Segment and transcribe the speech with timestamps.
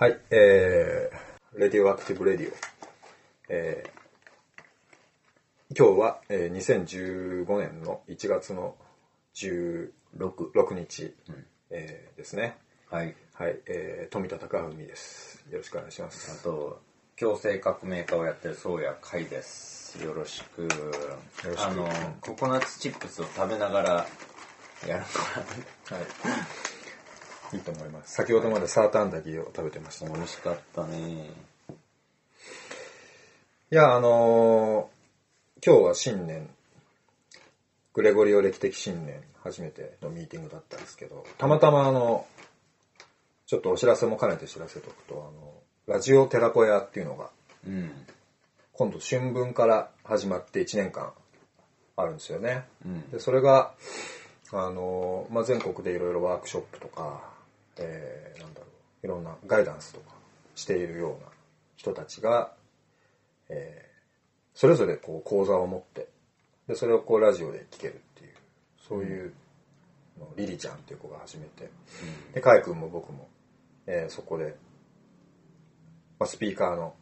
[0.00, 2.54] はい、えー、レディオアクティブレディオ。
[3.48, 8.76] えー、今日は、えー、2015年の1月の
[9.34, 9.90] 16
[10.54, 11.12] 6日、
[11.70, 12.58] えーですね。
[12.88, 13.16] はい。
[13.34, 15.44] はい、えー、冨田貴史です。
[15.50, 16.30] よろしくお願いします。
[16.30, 16.80] あと、
[17.16, 20.00] 共生革命家をやってるソーヤー海です。
[20.00, 20.68] よろしく。
[20.68, 21.88] ろしくあの、
[22.20, 24.06] ココナッツチップスを食べながら
[24.86, 26.77] やるかはい。
[27.52, 28.14] いいと思います。
[28.14, 30.06] 先ほどまでサーターアンダギーを食べてました。
[30.06, 30.12] ら。
[30.12, 31.30] 美味しかったね。
[33.70, 34.98] いや、あのー
[35.60, 36.48] 今日は新年、
[37.92, 42.26] グレゴリオ歴的新年、初めてのミーティングだったんですけど、たまたまあの、
[43.46, 47.30] ちょっとお知らせも兼ねて知らせておくと、あの、ラジオ寺子屋っていうのが、
[47.66, 47.90] うん。
[48.72, 51.12] 今度春分から始まって1年間
[51.96, 52.66] あるんですよね。
[52.86, 53.10] うん。
[53.10, 53.72] で、それが、
[54.52, 57.20] あのーまあ、全国でいろいろワークショップとか、
[57.78, 58.66] えーなんだろ
[59.02, 60.14] う、いろんなガイダンスとか
[60.54, 61.30] しているような
[61.76, 62.52] 人たちが、
[63.48, 63.88] えー
[64.54, 66.08] それぞれこう講座を持って、
[66.66, 68.34] で、それをこうラジオで聞けるっていう、
[68.88, 69.32] そういう
[70.18, 71.70] のをリリちゃんっていう子が始めて、
[72.34, 73.28] で、カイ君も僕も、
[73.86, 74.56] えーそこで、
[76.18, 76.96] まあ、スピーカーの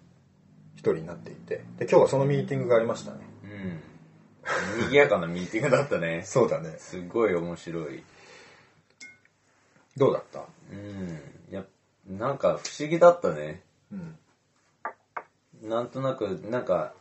[0.74, 3.20] 一人になっていて、で、今日はそのミーティングがありましたね。
[3.44, 4.82] うん。
[4.82, 6.24] 賑やかなミーティングだったね。
[6.28, 6.74] そうだね。
[6.78, 8.04] すごい面白い。
[9.97, 10.44] どうだった？
[10.70, 11.20] うん。
[11.50, 11.64] や、
[12.06, 13.62] なんか不思議だったね。
[13.92, 14.19] うん。
[15.62, 16.92] なんとなく、なんか、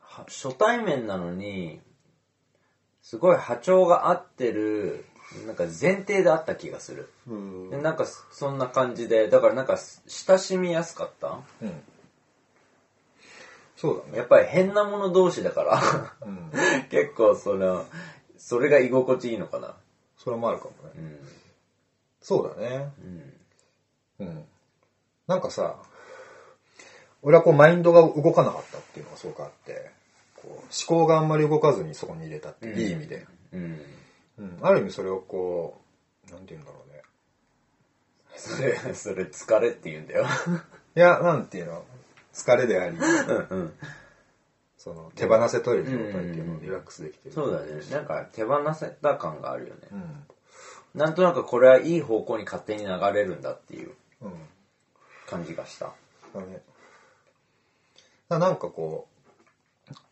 [0.00, 1.80] は初対面なのに、
[3.02, 5.04] すごい波長が合ってる、
[5.46, 7.10] なんか前提であった気がする。
[7.26, 11.38] うんでなんかそんな感じで、だからなんか親しみやすかった？
[11.62, 11.82] うん。
[13.76, 14.18] そうだね。
[14.18, 15.82] やっぱり変なもの同士だから、
[16.26, 16.50] うん。
[16.90, 17.86] 結構その、
[18.38, 19.76] それが居心地いいのかな。
[20.16, 20.92] それもあるかもね。
[20.96, 21.28] うん。
[22.28, 22.92] そうだね。
[24.20, 24.26] うん。
[24.26, 24.44] うん。
[25.26, 25.76] なんかさ、
[27.22, 29.90] 俺はこうマインドが動かなかったっていうのがすごくあって、
[30.36, 33.26] こう思考があんまり動かずにそこに入れたって、うんいい意味で。
[33.54, 33.80] うん。
[34.40, 34.58] うん。
[34.60, 35.80] ある意味それをこ
[36.28, 37.02] う、なんて言うんだろうね。
[38.36, 40.26] それ、それ疲れって言うんだよ。
[40.96, 41.82] いや、なんていうの、
[42.34, 43.72] 疲れであり、うんうん。
[44.76, 47.34] その手放せとる状態っていうのをリラックスできてる。
[47.34, 47.80] そうだね。
[47.90, 49.80] なんか手放せた感があるよね。
[49.90, 50.24] うん。
[50.94, 54.32] なんとなくこれはいい方向に勝手に流れるんだっていううん。
[55.26, 55.92] 感じがした。
[56.34, 56.62] だね。
[58.28, 59.18] だなんかこう、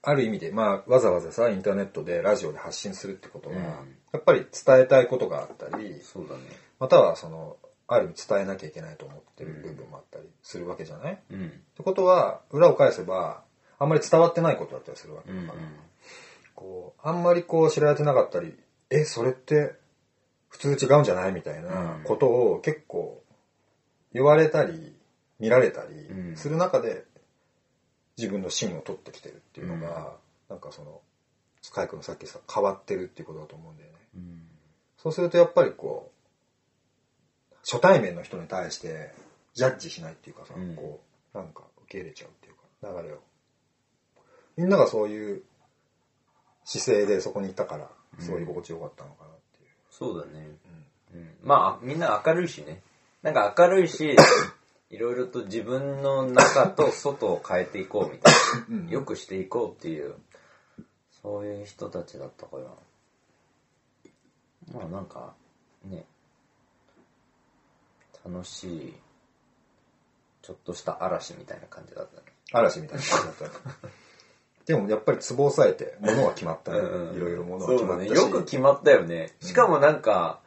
[0.03, 6.44] ある意味で、まあ、わざわざさ、インターネットでラジオで発信するってことは、うんやっぱり伝えたいことがあったり、そうだね。
[6.78, 11.50] またはその、ある意味伝えなきゃいけないと思ってる部分もあったりするわけじゃない、っうん。
[11.76, 13.42] てことは、裏を返せば、
[13.78, 15.66] あんまり伝わってないことだったりするわけうんだから、
[16.54, 19.75] こう、あんまりこう知られてなかったり、え、それって
[20.59, 23.22] 普通違うんじゃないみたいなことを結構
[24.12, 24.97] 言われたり、
[25.39, 27.05] 見られたりうんする中で、
[28.17, 30.16] 自分の芯を取ってきてるっていうのが、
[30.49, 31.03] なんかその、
[31.61, 33.99] スカイ君のさっきさ、変わってるっていうことだと思うんだよね。
[34.16, 34.49] うん。
[34.97, 39.12] そうするとやっぱりこう、初対面の人に対して
[39.53, 41.03] ジャッジしないっていうかさ、うんこ
[41.34, 43.19] う、なんか受け入れちゃうっていうか、流れを。
[44.56, 45.43] みんながそういう
[46.65, 47.91] 姿勢でそこにいたから、
[48.21, 49.31] すごい居心地よかったのかな。
[49.99, 50.47] そうだね。
[51.15, 51.31] うん。
[51.43, 52.83] まあ、みんな明るいしね。
[53.23, 54.15] なんか明るいし、
[54.91, 58.34] いろいろと自分の中と外を変えていこうみたい
[58.69, 58.91] な。
[58.91, 60.15] よくしていこうっていう、
[61.23, 62.65] そういう人たちだったから。
[64.73, 65.34] まあなんか、
[65.84, 66.05] ね、
[68.25, 68.95] 楽しい、
[70.43, 72.23] ちょっとした嵐みたいな感じだったね。
[72.53, 73.89] 嵐みたいな感じだった。
[74.66, 76.78] でもやっぱり壺を押さえて、物は決まったね。
[76.78, 77.71] いろいろ物は。
[77.72, 78.10] 決まったし。
[78.10, 79.32] よく決まったよね。
[79.41, 80.41] しかもなんか、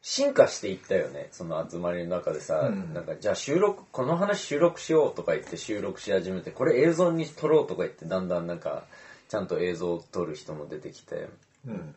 [0.00, 1.28] 進化していったよね。
[1.30, 8.84] その集まりの中でさ、うんなんか、じゃあ収録、この話収録しようとか言って収録し始めて、これ映像に撮ろうとか言って、だんだんなんか、
[9.28, 11.28] ちゃんと映像を撮る人も出てきて、
[11.66, 11.94] うん。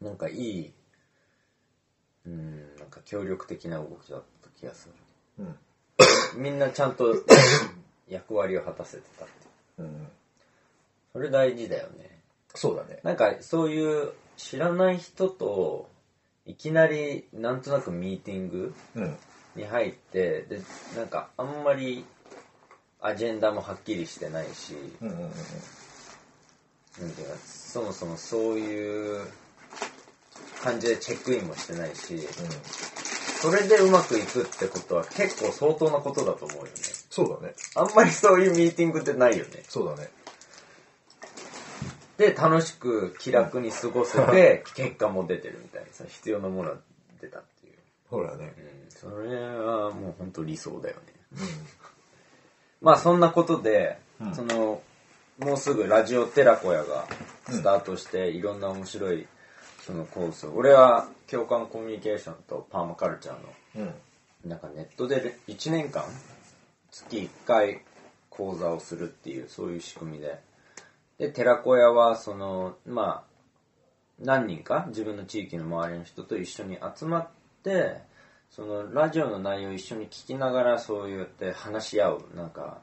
[0.00, 0.72] なんかいい、
[2.26, 4.88] うん、なんか協力的な動きだった気がす
[5.38, 5.44] る。
[5.44, 6.42] うん。
[6.42, 7.14] みんなちゃんと
[8.08, 9.34] 役割を果たせてたって。
[9.78, 10.08] うん。
[11.12, 12.20] それ大事だよね。
[12.54, 13.00] そうだね。
[13.02, 15.88] なんかそういう知らない人と
[16.46, 19.16] いきなりなんとなくミーティングうん。
[19.56, 20.60] に入ってで
[20.96, 22.04] なんかあんまり
[23.00, 25.30] アジェンダもはっきりしてないし、うんうんうんうん。
[27.00, 29.26] なんていうかそもそもそういう
[30.62, 32.18] 感じでチェックインもしてないし
[33.40, 36.70] それでうまくいくってことは結構相当なことだと思うよね
[37.08, 37.54] そうだね。
[37.74, 40.10] あんまりそういうミーティングってないよねそうだね。
[42.20, 45.88] で楽しく気楽に過ごせて結果も出てるみたいな。
[45.90, 46.76] さ必要なものは
[47.20, 47.72] 出たっていう。
[48.10, 48.52] そうだね。
[48.58, 51.02] うん、それはもう本当理想だよね。
[52.82, 54.34] まあそんなことで、うん。
[54.34, 54.82] その、
[55.38, 57.06] もうすぐラジオテラコヤが
[57.48, 59.26] スタートして、いろんな面白い
[59.86, 60.52] そのコースを。
[60.52, 63.40] 俺は共感コミュニケーションとパーマカルチャーの
[63.76, 63.82] うん。
[63.82, 63.94] うん
[64.44, 66.02] なんかネットで1年間
[66.90, 67.82] 月1回
[68.30, 70.40] 講座をするっていうそういう仕組みで
[71.20, 73.24] で寺子屋はそのまあ
[74.18, 77.28] 何人か自分の地域の周りの人と一緒に集まっ
[77.62, 77.98] て
[78.48, 82.78] そのラジオの内容を一緒に聞きながらそうやって話し合うなんか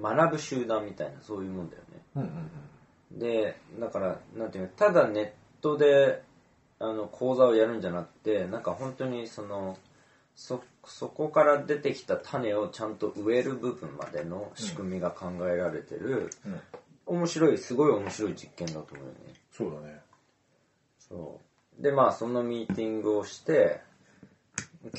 [0.00, 2.00] 学ぶ集団みたいなそういうもんだよね。
[2.16, 2.50] うんうん
[3.12, 5.30] でだからなんていうのただネッ
[5.60, 6.22] トで
[6.78, 9.76] あの講座をやるんじゃなくてなんか本当にその
[10.34, 16.60] そそこから出てきた種をちゃんと植える部分までの仕組みが考えられてる、うん
[17.06, 19.34] 面白いすごい面白い実験だと思うよね。
[19.50, 20.00] そうだね。
[20.98, 21.40] そ
[21.78, 21.82] う。
[21.82, 23.80] でまあそのミーティングをして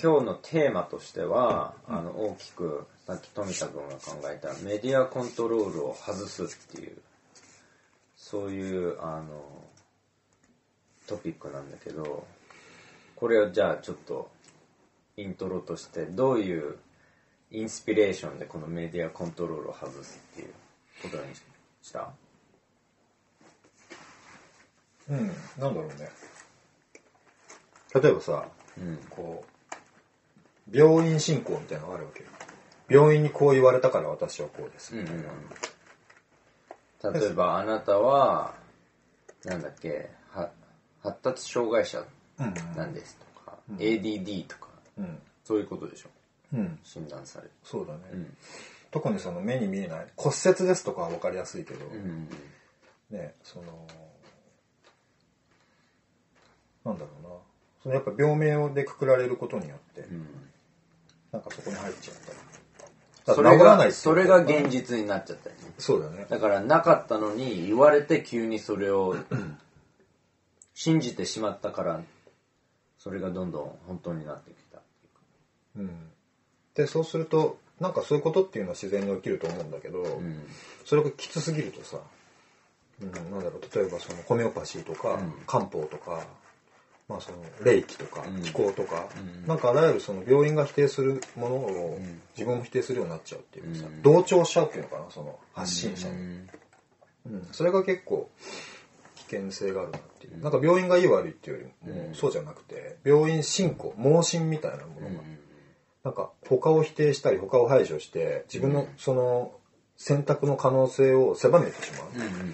[0.02, 6.98] 今日のテーマとしては、あの大きくさっき富田君が考えたメディアコントロールを外すっていう
[8.16, 9.44] そういうあの
[11.06, 12.26] トピックなんだけど
[13.18, 14.32] これをじゃあちょっと
[15.18, 16.78] イントロとしてどういう
[17.52, 20.54] インスピレーションでこのメディアコントロールを外すっていう
[21.02, 21.24] ことに
[21.84, 22.12] した。
[25.10, 25.28] うん
[25.60, 26.10] なんだろうね。
[27.94, 28.48] 例えばさ
[28.78, 28.98] うん。
[29.10, 29.44] こ
[30.72, 32.30] う病院進行みたいなのがあるわけよ。
[32.90, 35.10] 病院にこう言われたから私はこうです、うんうんう
[37.10, 38.54] ん、例えばあなたは
[39.46, 40.50] なんだっけは
[41.02, 42.04] 発達障害者
[42.40, 45.20] うんなんですとか、ADD とかうん。
[45.44, 46.10] そういうことでしょ。
[46.54, 46.80] うん。
[46.84, 47.52] 診断される。
[47.64, 48.38] そうだね、うん
[48.94, 52.30] 特にその目に見えない骨折ですとかは分かりやすいけど、うん
[53.10, 53.88] ねその
[56.86, 57.30] なんだろうな。
[57.82, 60.28] そのやっぱ病名をでくくられることによって、うん。
[61.32, 62.38] なんかそこに入っちゃったり。
[63.26, 65.74] それがそれが現実になっちゃったよね。
[65.78, 66.26] そうだね。
[66.30, 69.16] だからなかったのに言われて急にそれを
[70.76, 72.02] 信じてしまったから
[72.98, 74.82] それがどんどん本当になってきた
[75.78, 76.10] うん。
[76.76, 80.44] でそうするとなんかそういうことっていうのは自然に起きると思うんだけど、うん。
[80.86, 81.98] それがきつすぎるとさ、
[83.02, 85.34] うん、なんだろう例えばそのホメオパシーとか、うん。
[85.48, 86.26] 漢方とか、
[87.10, 88.42] まあ、その霊気とかうん。
[88.42, 89.48] 気候とか、うん。
[89.48, 92.22] なんかあらゆるその病院が否定するものをん。
[92.38, 94.02] 自分も否定するようになっちゃうっていうかさ、うん。
[94.02, 96.50] 同調しちゃうっていうのかなその発信者に、うん。
[97.26, 97.48] うん。
[97.52, 98.30] それが結構
[99.16, 102.16] 危険性があるなっていう、なんか病院がいい悪いっていうよりも、うん。
[102.16, 105.40] そうじゃなくて病院進行盲信みたいなものが、うん
[106.04, 109.54] なんか他を否定したり他を排除して自分のその
[109.96, 112.54] 選択の可能性を狭めてしまう、うんうんうん。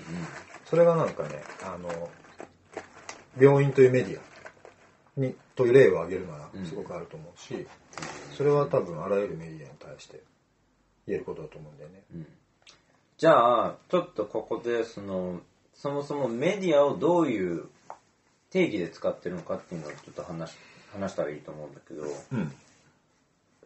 [0.65, 2.09] それがなんかねあの
[3.39, 7.67] 病院というメディアにという例を挙げるならすごくあると思うし、
[8.37, 10.21] それは多分あらゆるメディアに対して
[11.07, 12.03] 言えることだと思うんだよね。
[13.17, 15.41] じゃあちょっとここでその
[15.73, 17.65] そもそもメディアをどういう
[18.51, 20.57] 定義で使ってるのかっていうのをちょっと話し
[20.93, 22.53] 話したらいいと思うんだけどうん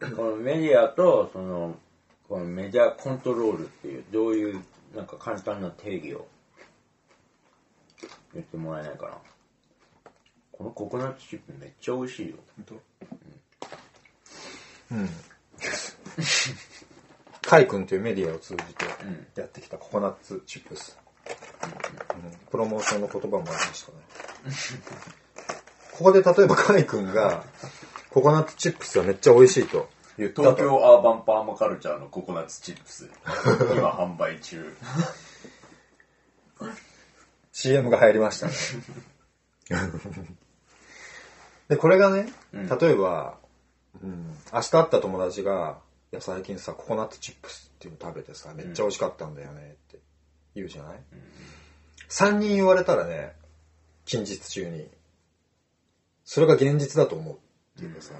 [0.00, 1.76] このメディアとその
[2.28, 4.60] このメディアコントロールっていうどういう
[4.94, 6.26] なんか簡単な定義を
[8.32, 9.12] 言ってもらえないかな
[10.52, 12.36] このココナッツチップめっちゃ美味しいよ
[14.90, 15.08] うん。
[17.42, 20.96] カイ君というメディアを通じてうんやってきたココナッツチップス。
[21.64, 21.70] うん
[22.50, 23.98] プロモーションの言葉もありましたね。
[25.92, 27.44] ここで例えばカイ君が
[28.14, 30.48] ココナッツチップスはめっちゃ美味しいと言ったと。
[30.48, 33.10] アーバンパーマカルチャーのココナッツチップス
[33.74, 34.72] 今販売中
[37.50, 38.52] CM が入りましたね。
[41.66, 43.36] で、これがね、うん例えば、
[44.00, 45.80] うん、明日会った友達が、
[46.12, 49.98] いや、最近さ、ココナッツチップスっていうの食べてさ、めっちゃ美味しかったんだよねって
[50.54, 51.00] 言うじゃない、
[52.08, 53.34] 三 ?3 人言われたらね、
[54.04, 54.88] 近日中に、
[56.24, 57.38] それが現実だと思う
[57.76, 58.14] っていうかさ、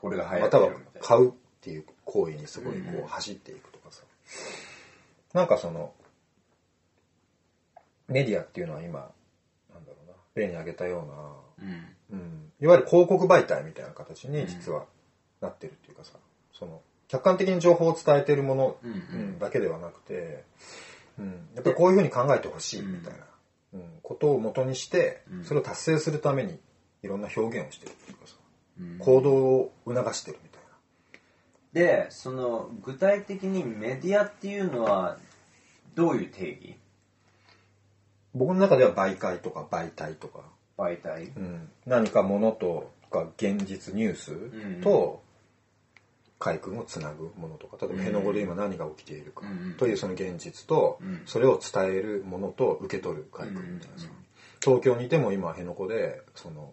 [0.00, 0.70] これが流行または
[1.00, 4.02] 買うっていう行為にすごいこう走っていくとかさ、
[5.34, 5.92] なんかその
[8.08, 9.10] メディアっていうのは今
[9.72, 11.04] なんだろうな例に挙げたよ
[11.60, 11.86] うな、うん。
[12.12, 14.86] うん、いわゆる広告媒体みたいな形に実は
[15.40, 16.14] なってるっていうかさ
[16.52, 18.76] その客観的に情報を伝えてるもの、
[19.40, 20.44] だけではなくて、
[21.18, 23.18] うん、やっぱりこういうふうに考えてほしいみたいな、
[23.74, 25.44] うんことを元にしてうん。
[25.44, 26.58] それを達成するために
[27.02, 28.34] いろんな表現をしてるっていうかさ。
[28.34, 28.39] うん
[28.98, 30.68] 行動を促してるみたいな。
[31.72, 35.18] でその具体的にメディアっていうのは
[35.94, 36.76] どういう定義？
[38.34, 40.40] 僕の中では媒介とか媒体とか、
[40.78, 41.32] 媒体？
[41.36, 45.22] うん、何かものとか現実ニュースと
[46.38, 47.76] 海君をつなぐものとか。
[47.86, 49.42] 例えば辺野古で今何が起きているか
[49.78, 53.98] というその現実とそれを伝えるものと受け取る海君みたいな。
[53.98, 54.08] さ
[54.62, 56.72] 東京にいても今辺野古でその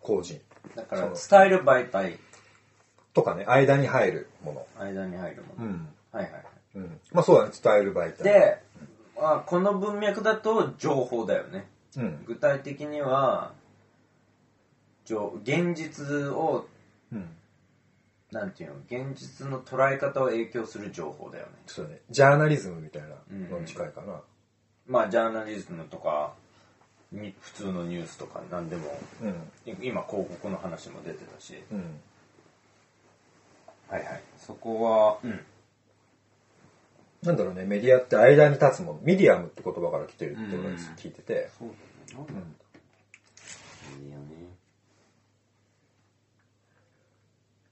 [0.00, 0.40] 工人
[0.74, 2.18] だから伝える媒体。
[3.14, 4.66] とかね間に入るもの。
[4.78, 6.42] 間に入るもの、うん、はいはいはい、
[6.76, 8.22] うん、まあそうだね伝える媒体。
[8.24, 8.62] で、
[9.20, 13.52] まあ、この文脈だと情報だよね、うん、具体的には
[15.42, 16.66] 現実を、
[17.12, 17.28] うん、
[18.30, 21.52] なんていうの現実の捉え方を影響する情報だよね。
[21.66, 22.00] そうね。
[22.08, 23.08] ジャーナリズムみたいな
[23.50, 24.20] のに近いかな、うん、
[24.86, 26.32] まあジャーナリズムとか
[27.12, 29.34] 普通のニュースとか何でも、うん、
[29.82, 32.00] 今広告の話も出てたし、うん、
[33.88, 34.22] はいはい。
[34.38, 35.40] そこは、うん、
[37.22, 40.40] なんだろうねメディアって間に立つものミディアムって言葉から来てるって
[41.02, 41.78] 聞いてて、そうだね、
[42.16, 42.34] うん、
[44.04, 44.24] メディアね。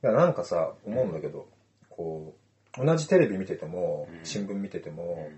[0.02, 1.46] いやなんかさ思うんだけど、
[1.88, 2.34] こ
[2.78, 5.30] う同じテレビ見てても、新聞見てても、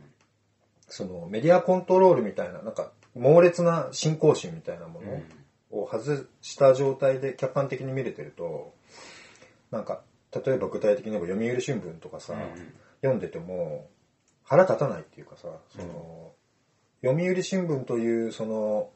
[0.88, 5.22] そのメディアコントロールみたいななんか猛烈な信仰心みたいなもの
[5.82, 8.74] を外した状態で客観的に見れてると
[9.70, 10.00] なんか
[10.44, 12.34] 例えば具体的に言えば読売新聞とかさ、
[13.02, 13.86] 読んでても
[14.44, 16.32] 腹立たないっていうかさその、
[17.02, 18.88] 読売新聞というその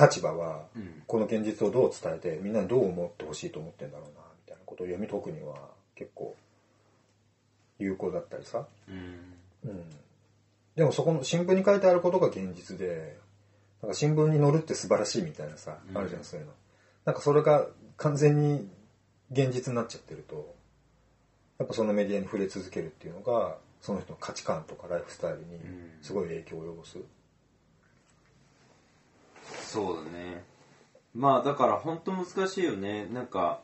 [0.00, 0.64] 立場は
[1.06, 5.54] この現実をどう伝えてみんなにどう思ってほしいと思ってんだろうなみたいなことを読み解くには
[5.94, 6.34] 結構
[7.78, 9.84] 有効だったりさ、うん、うん、
[10.76, 13.18] でもそこの新聞に書いてあることが現実で
[13.82, 16.52] なんか新聞に載るって素晴らしいみたいなさ、あるじゃんそういうの。
[17.04, 18.68] なんかそれが完全に
[19.30, 20.54] 現実になっちゃってると
[21.58, 25.44] やっぱそのメディアに触れ続けるっていうのがその人の価値観とかライフスタイルに
[26.00, 26.98] すごい影響を及ぼす、
[29.60, 30.44] そうだね。
[31.14, 33.06] まあだから本当難しいよね。
[33.06, 33.60] なんか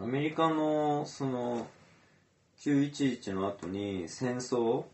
[0.00, 1.66] アメリカのその
[2.60, 4.84] 911の後に戦争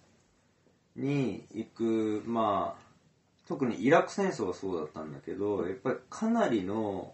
[0.97, 2.85] に行くまあ
[3.47, 7.13] 特にイラク戦争はそうだったんだけどやっぱりかなりの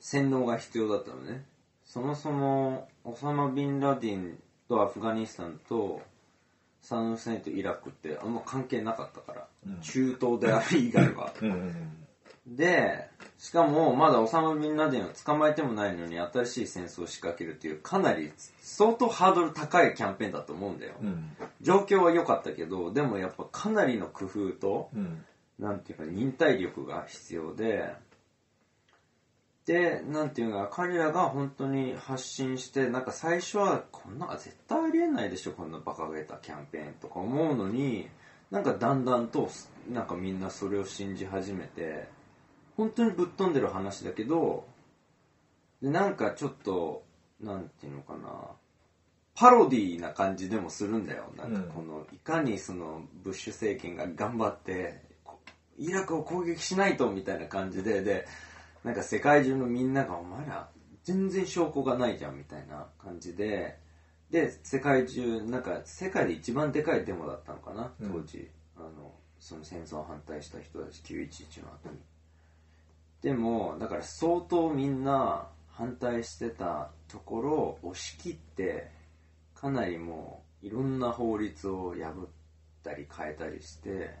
[0.00, 1.44] 洗脳が必要だったのね。
[1.84, 6.02] そもそもオサマ・ビンラディンとアフガニスタンと
[6.82, 11.32] サダム・フセインとイラクってあんま関係なかったから、うん、中東である以外は。
[12.46, 21.30] でしかもまだオサマ・ビンラディンを捕まえてもないのに新しい戦争を仕掛けるっていうかなり相当ハードル高いキャンペーンだと思うんだよ、うん、
[21.60, 25.24] 状況は良かったけどでもやっぱかなりの工夫と、うん、
[25.58, 27.94] なんていうか忍耐力が必要で
[29.68, 38.08] で、なんていうか、彼らが本当に発信して、なんか最初は、こんな絶対ありえないでしょ、こんな馬鹿げたキャンペーンとか思うのに、
[38.50, 39.50] なんかだんだんと、
[39.90, 42.08] なんかみんなそれを信じ始めて、
[42.78, 44.66] 本当にぶっ飛んでる話だけど、
[45.82, 47.04] で、なんかちょっと、
[47.38, 48.30] なんていうのかな、
[49.38, 51.32] パロディーな感じでもするんだよ。
[51.36, 55.02] なんかこの、いかにその、ブッシュ政権が頑張って、
[55.76, 58.26] イラクを攻撃しないと、みたいな感じで、で、
[58.84, 60.68] なんか世界中のみんながお前ら
[61.04, 63.78] 全然証拠がないじゃんみたいな感じで
[64.30, 67.92] で世界中なんか世界で一番でかいデモだったのかな？
[68.00, 71.98] 当時、うん、あのその戦争反対した人たち911の後に。
[73.22, 78.90] でもだから相当みんな反対してたところを押し切って
[79.60, 82.28] かなりもういろんな法律を破っ
[82.84, 84.14] たり変えたりして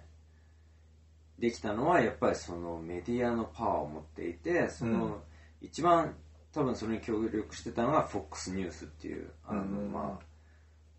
[1.38, 5.20] できたのはやっぱりそのメディアのパワーを持っていてその
[5.60, 6.16] 一番
[6.52, 10.28] 多分それに協力してたのが FOX ニュースっていうあの、まあ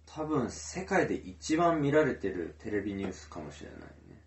[0.05, 4.23] 多分世界で一番見られてるテレビニュースかもしれないね。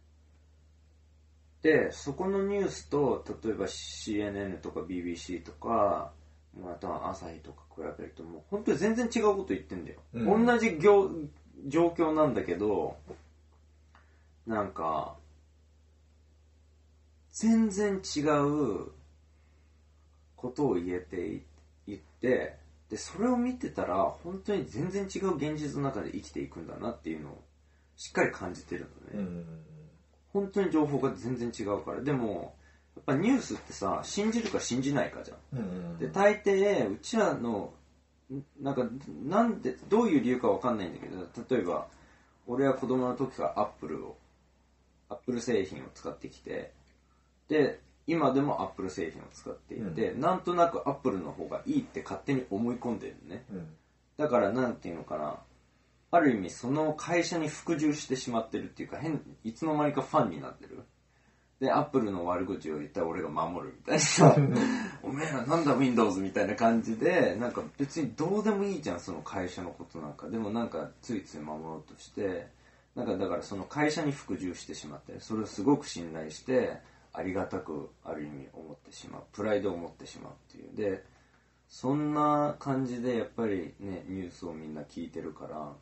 [1.62, 6.12] でそこのニュースと例えば CNN とか BBC とか
[6.60, 12.96] また朝日とか比べるともう本当に全然違うこと言ってんだよ、うん、同じ状況なんだけど
[14.46, 15.14] なんか
[17.30, 18.92] 全然違う
[20.36, 21.42] ことを言えて
[21.86, 22.56] 言って
[22.90, 27.42] でそれを見てたら本当に全然違う現実の中で生きていくんだなっていうのを
[27.96, 29.46] しっかり感じてるのね、うん、
[30.32, 32.02] 本当に情報が全然違うから。
[32.02, 32.61] でもや
[33.02, 37.72] っぱニュースってさ信じるか信じないかじゃん、うん、で大抵うちらの
[38.60, 38.88] なんか
[39.24, 41.88] なんでどういう理由かわかんないんだけど例えば
[42.46, 44.16] 俺は子供の時からアップルを
[45.08, 46.72] アップル製品を使ってきて
[47.48, 53.68] で今でもアップル製品を使っていて、うん、なんとなくアップルの方がいいって勝手に思い込んでるね、うん、
[54.16, 55.38] だからなんていうのかな
[56.10, 60.84] ある意味その会社に服従してしまってるっていうか変いつの間にかファンになってる
[61.62, 64.34] で、アップルの悪口を言ったら俺が守るみたいなさ、
[65.00, 70.28] おめえらなんだ Windows みたいな感じで、なんか別にどうでもいいじゃん、その会社のことなんか。
[70.28, 72.48] でもなんかついつい守ろうとして、
[72.96, 76.78] なんかだからその会社に服従してしまって、それをすごく信頼して、
[77.12, 79.22] ありがたくある意味思ってしまう。
[79.32, 80.76] プライドを持ってしまうっていう。
[80.76, 81.04] で、
[81.68, 85.72] そんな感じでやっぱりね、ニュースをみんな聞いてるから、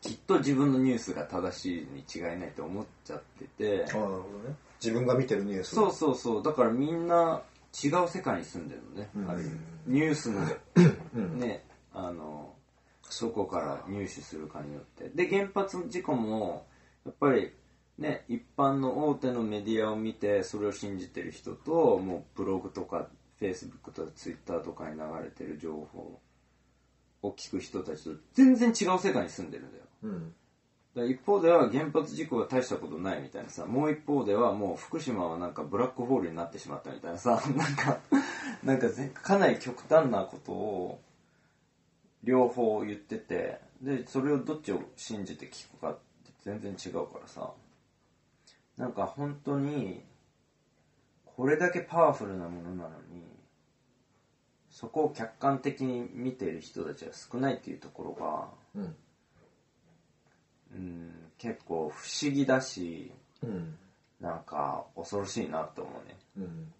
[0.00, 3.84] きっと自分のニュースが正しいに違いないって思っちゃってて。
[3.92, 4.56] ああ、なるほどね。
[4.82, 6.42] 自分が見てるニュースそうそうそう。
[6.42, 7.42] だからみんな
[7.84, 9.52] 違う世界に住んでるのね、うん、ある意味。
[9.86, 10.46] ニュースの
[11.36, 12.54] ねあの
[13.02, 15.08] そこから入手するかによって。
[15.10, 16.66] で原発事故も
[17.04, 17.52] やっぱり
[17.98, 26.20] ね一般の大手のメディアを見てそれを信じてる人ともうブログとかフェイスブックとかツイッターとかに流れてる情報
[27.22, 30.34] を聞く人たちと全然違う世界に住んでるんだよ、うん
[31.04, 37.98] 一方では原発事故は大したことないみたいなさ、もう一方ではもう福島はなんかブラックホールになってしまったみたいなさ、 なんか、
[38.62, 38.88] なんか
[39.22, 41.00] かなり極端なことを
[42.24, 47.52] 両方言ってて、で、それをどっちを信じて聞くかって全然違うからさ、
[48.78, 50.02] なんか本当に、
[51.24, 53.22] これだけパワフルなものなのに、
[54.70, 58.96] そこを客観的に見ている人たちが少ないっていうところが、うん。
[60.72, 63.76] うん、結構不思議だし、うん、
[64.20, 66.72] なんか恐ろしいなって思うね、うん、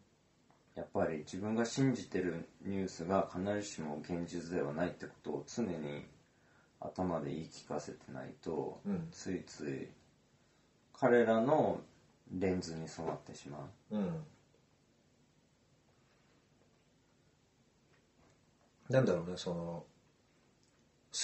[0.74, 6.06] やっぱり自分が信じてるニュースが必ずしも現実ではないってことを常に
[6.80, 9.88] 頭で言い聞かせてないと、うん、ついつい
[10.92, 11.80] 彼らの
[12.32, 13.58] レンズに染まってしま
[13.90, 14.24] う、うん、
[18.88, 19.84] なんだろうねその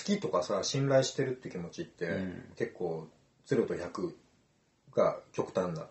[0.04, 3.08] きとかさ信頼してるって気持ちって、うん、結構
[3.46, 4.12] 0と100
[4.94, 5.86] が極端な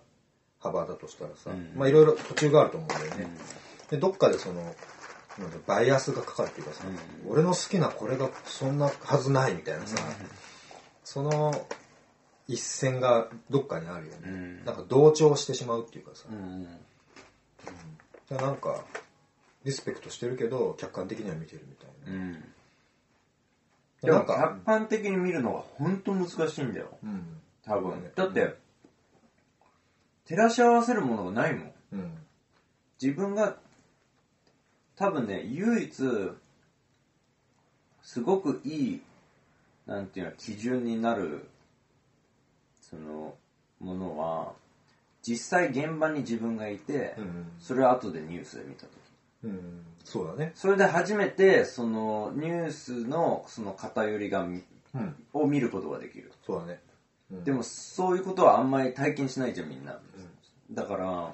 [0.59, 4.73] 幅だとしたらさ、うん、まあいろいろ途中があると思うんだよね、うん、でどっかでその
[5.65, 6.83] バイアスがかかるっていうかさ、
[7.27, 9.97] 俺の好きなこれがそんなはずないみたいなさ、
[11.05, 11.65] その
[12.47, 16.67] 一線がどっかにあるよね、なんか同調してしまうっていうかさ、うん。
[18.35, 18.83] なんか
[19.63, 22.37] リスペクトしてるけど客観的には見てるみたいな、
[24.01, 26.97] でも客観的に見るのが本当難しいんだよ。
[27.03, 28.11] うん、多分。
[28.15, 28.55] だって、
[30.25, 31.73] 照らし合わせるものがないもん。
[31.93, 32.11] うん、
[33.01, 33.57] 自分が、
[34.95, 35.93] 多分ね、唯一、
[38.01, 39.01] すごくいい、
[39.85, 41.47] なんていうの、基準になる、
[42.81, 43.35] その、
[43.79, 44.53] ものは、
[45.21, 49.01] 実際現場に自分がいて、うん、それを後でニュースで見たと
[49.43, 50.51] うん、そうだね。
[50.55, 54.65] それで初めて、その、ニュースの、その偏りが、うん、
[55.33, 56.31] を見ることができる。
[56.45, 56.81] そうだね。
[57.31, 59.93] うん、でも、そういうことはあんまり体験しないじゃん、みんな。
[59.93, 61.31] うん、だから、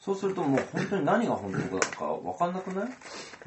[0.00, 2.88] そうするともう本当に何が本当だか分かんなくない？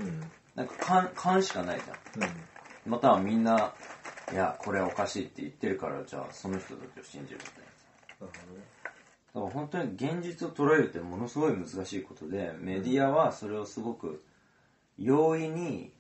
[0.02, 0.22] うん。
[0.56, 2.30] なんか勘、勘しかないじゃん。
[2.30, 2.32] う
[2.90, 2.92] ん。
[2.92, 3.74] またはみんな、
[4.32, 7.54] いや、これはおかしいって言ってるから、じゃあその人たちを信じるみたい
[8.22, 8.28] な。
[8.28, 8.66] なるほどね。
[9.34, 14.24] だから本当に現実を捉えるってものすごい難しいことでメディアはそれをすごく
[15.00, 15.92] 容易に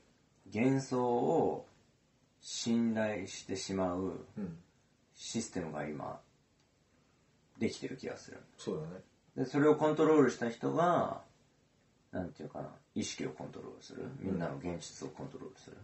[0.53, 1.65] 幻想を
[2.41, 4.25] 信頼してしまう
[5.15, 6.19] システムが今
[7.57, 8.37] できてる気がする。
[8.57, 9.01] そうだね。
[9.35, 11.21] でそれをコントロールした人が
[12.11, 14.03] なんていうかな意識をコントロールする。
[14.19, 15.77] みんなの現実をコントロールする、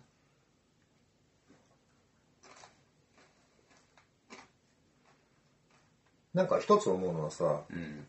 [6.34, 8.06] なんか一つ思うのはさ、うん、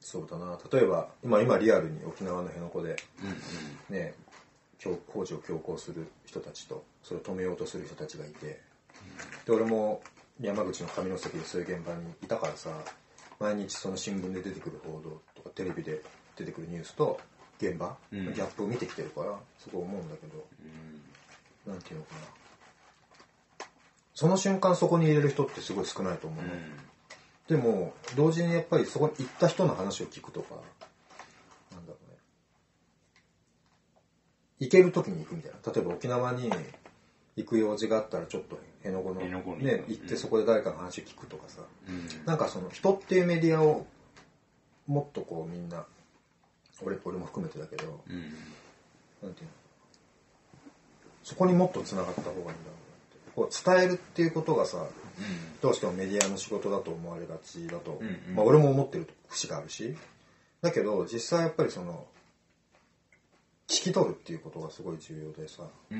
[0.00, 0.58] そうだな。
[0.72, 4.14] 例えば今今リアルに沖縄の辺野古で、うんうん、ね
[5.12, 8.60] 工事を強行する人たちとそれを止めようとする人たちがいて、
[9.44, 10.00] で俺も
[10.40, 12.70] 山口の上関でそういう現場にいたからさ
[13.40, 16.02] 毎日その新聞で出てくる報道とかテレビで
[16.36, 17.20] 出てくるニュースと
[17.60, 20.44] 現場のギャップを見てきてるからすごい思うんだけど、
[21.66, 22.20] うん、なんていうのかな。
[24.14, 26.60] その瞬間そこに入れる人ってすごい少ないと思うの、うん。
[27.48, 30.56] でも同時にやっぱりそこに行った人の話を聞くとか
[31.70, 32.16] なんだろうね
[34.60, 35.72] 行ける時に行くみたいな。
[35.72, 36.50] 例えば沖縄に
[37.36, 43.86] 行く用事があったらちょっと辺野古のね行ってそこで誰かの話を聞くとかさ、うん、なんかその人っていうメディアを
[44.86, 45.84] もっとこうみんな
[46.82, 48.20] 俺俺も含めてだけど、うん、
[49.22, 49.52] なんていうの？
[51.22, 52.54] そこにもっとつながった方がいいんだろ
[53.36, 53.50] うなって。
[53.50, 54.84] こう伝えるっていうことがさ
[55.60, 59.96] どうしてもメディアの仕事だと思われがちだと、うんうん、まあ、俺も思ってる節があるし。
[60.60, 62.04] だけど実際やっぱりその
[63.68, 65.98] 聞き取るっていうことがすごい重要でさ、うん、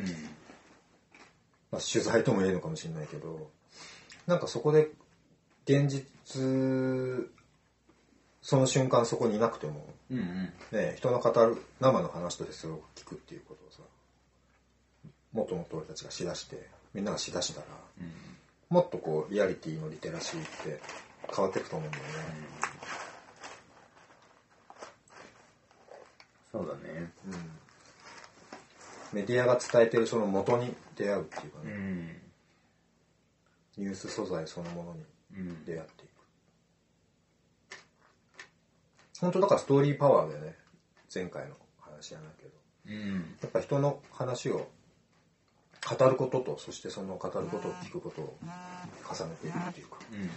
[1.70, 3.50] まあ、取材とも言えるのかもしれないけど
[4.26, 4.88] なんかそこで
[5.64, 7.28] 現実
[8.40, 10.52] その瞬間そこにいなくても、うんうん。
[10.72, 13.82] ね、人の語る生の話としてそれを聞くっていうことをさ
[15.32, 17.66] もっともっと俺たちがしだしてみんながしだしたら、
[18.70, 20.80] もっとこうリアリティのリテラシーって
[21.34, 22.10] 変わっていくと思うんだよね、
[26.58, 27.12] そうだね。
[29.12, 31.78] メディアが伝えてるその元に出会うっていうかね、う
[33.80, 33.82] ん。
[33.84, 35.04] ニュース素材そのものに
[35.36, 35.64] うん。
[35.64, 36.08] 出会ってい
[37.70, 37.76] く。
[39.20, 40.56] 本当だからストーリーパワーでね。
[41.14, 42.50] 前回の話じゃないけど。
[42.88, 43.36] うん。
[43.40, 44.68] やっぱ人の話を
[45.98, 48.50] 語ることとそしてその語ることを聞くことを重
[49.26, 49.98] ねていくっていうか。
[50.12, 50.30] うんうん。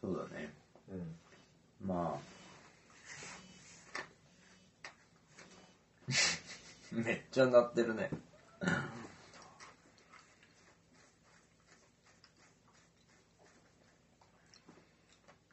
[0.00, 0.54] そうだね。
[0.90, 1.19] うん
[1.84, 2.30] まあ。
[6.92, 8.10] めっちゃ鳴ってるね。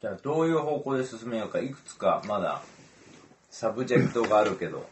[0.02, 1.60] じゃあどういう方向で進めようか。
[1.60, 2.62] いくつかまだ
[3.50, 4.88] subject があるけど。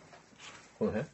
[0.80, 1.08] この辺？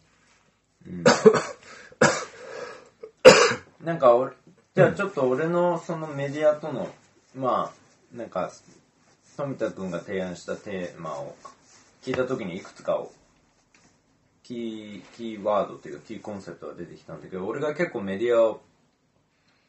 [3.83, 4.33] なんか俺
[4.75, 6.89] じゃあちょっと俺のそのメディアとの
[7.35, 7.71] ま
[8.13, 8.51] あなんか
[9.37, 11.35] 富田君が提案したテーマを
[12.03, 13.11] 聞いた時にいくつかを。
[14.43, 18.57] キーキーワードというかキーコンセプトが出てきたんだけど俺が結構メディア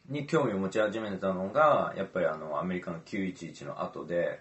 [0.09, 4.41] に興味を持ち始めたのがやっぱりあのアメリカの911の後で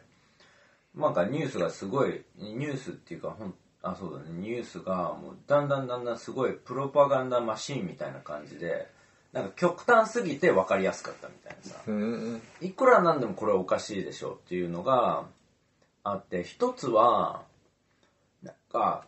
[0.95, 3.53] なんかニュースがすごいニュースっていうかほん
[3.83, 8.87] あそうだねニュースがもうだんだんだんだんすごいプロパガンダマシーンみたいな感じで
[9.33, 11.81] なんか極端すぎて分かりやすかったみたいなさ。
[11.87, 12.41] うん。
[12.59, 15.25] いくらなんでもこれはおかしいでしょっていうのが
[16.03, 17.43] あって一つは
[18.43, 19.05] なんか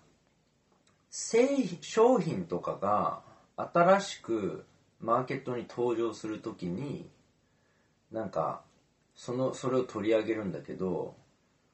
[1.10, 1.48] 製
[1.82, 3.22] 商品とかが
[3.58, 4.66] 新しく
[5.02, 7.08] マーケットに登場するときに
[8.12, 8.62] なんか
[9.16, 11.16] そのそれを取り上げるんだけど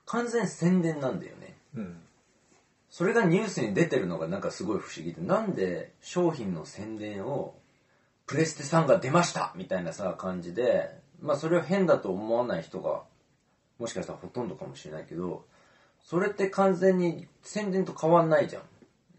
[0.05, 1.55] 完全宣伝なんだよね。
[1.75, 2.01] うん。
[2.89, 7.58] それがニュースに出てるのがなんかすごい不思議でなんで商品の宣伝を
[8.29, 13.01] プレステ3が出ましたみたいなさ感じでまあそれを変だと思わない人が
[13.79, 15.45] もしかしたらほとんどかもしれないけど
[16.03, 18.61] それって完全に宣伝と変わんないじゃん。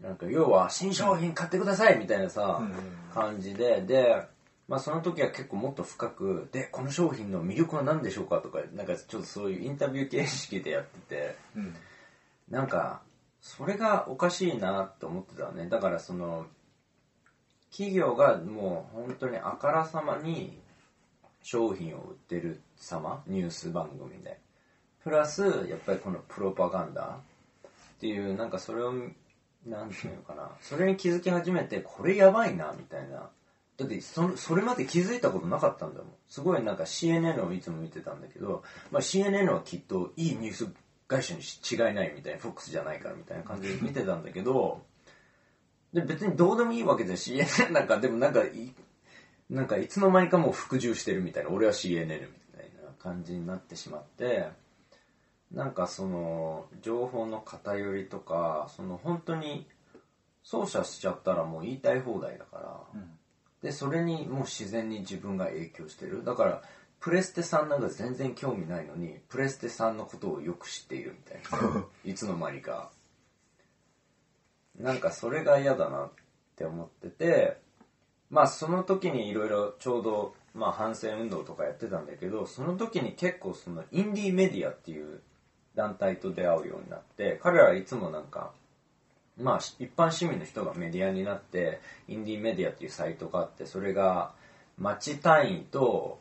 [0.01, 2.59] なんか要は新商品買ってくださいみたいなさ、
[3.13, 4.23] 感じでで
[4.67, 11.75] まあその時は結構もっと深くでこの商品の魅力は何でしょうかとかなんかちょっとそういうインタビュー形式でやっててうん。
[12.49, 13.01] なんか
[13.41, 15.67] それがおかしいなって思ってたわね。
[15.67, 16.47] だからその
[17.71, 20.59] 企業がもう本当にあからさまに
[21.41, 24.39] 商品を売ってる様ニュース番組で。
[25.03, 27.19] プラスやっぱりこのプロパガンダ。
[27.63, 28.93] っていうなんかそれを
[29.65, 30.51] なんていうのかな。
[30.61, 33.29] それに気づき始めてこれやばいなみたいな。
[33.77, 36.13] だってそそれまで気づいたことなかったんだもん。
[36.27, 40.67] すごいなんか CNN をいつも見てたんだけど、まあ、CNN はきっといいニュース
[41.07, 44.81] 会社に違いないみたいな FOX じゃないからみたいな感じで見てたんだけど
[45.93, 48.73] で別にどうでもいいわけじゃ CNN なんかでもなんかい
[49.49, 51.49] なんかいつの間にかもう服従してるみたいな。
[51.49, 54.49] 俺は CNN みたいな感じになってしまって。
[55.51, 59.67] なんかその情報の偏りとかその本当に
[60.43, 63.01] 操作しちゃったらもう言いたい放題だから、
[63.61, 66.23] でそれにもう自然に自分が影響してる。
[66.23, 66.61] だから
[66.99, 71.85] プレステさんなんか全然興味ないのにプレステさんのことをよく知っているみたいな。
[72.05, 72.89] いつの間にか
[74.81, 76.09] なんかそれが嫌だなっ
[76.55, 77.57] て思ってて
[78.29, 85.21] まあその時にいろいろちょうどまあ反戦運動とかやってたんだけどその時に結構そのインディーメディアっていう
[85.75, 88.51] 団体と出会うようになって彼らはいつもなんか
[89.37, 94.33] まあ一般市民の人がメディアになってインディーメディアっていうサイトがあってそれが
[94.77, 96.19] 町単位と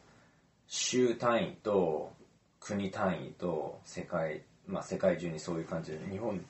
[0.66, 2.12] 州単位と
[2.60, 6.44] 国単位と世界まあ世界中にそういう感じで日本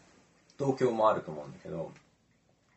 [0.61, 1.91] 東京もあると思うんだけど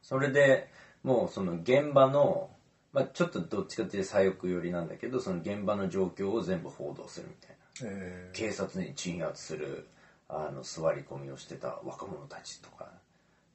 [0.01, 0.69] それで
[1.03, 2.49] もうその現場の、
[2.93, 7.55] まあ、ちょっとどっちかっていうと左翼寄りなんだけどその現場の状況を全部報道するみたいな。
[7.83, 9.87] え警察に鎮圧する
[10.29, 12.89] あの座り込みをしてた若者たちとか。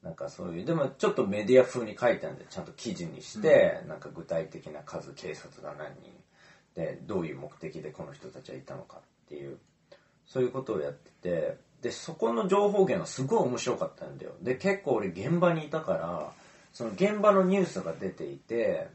[0.03, 6.13] なんかそういうでもちょっとメディア風に書いてあるんでちゃんと記事にして、なんか具体的な数警察が何人。
[6.75, 9.57] でどういう目的でこの人たちはいたのかっていう。
[10.25, 14.33] そういうことをやっててでそこの情報源はすごい面白かったんだよ。
[14.41, 16.31] で結構俺現場にいたから
[16.73, 18.87] その現場のニュースが出ていて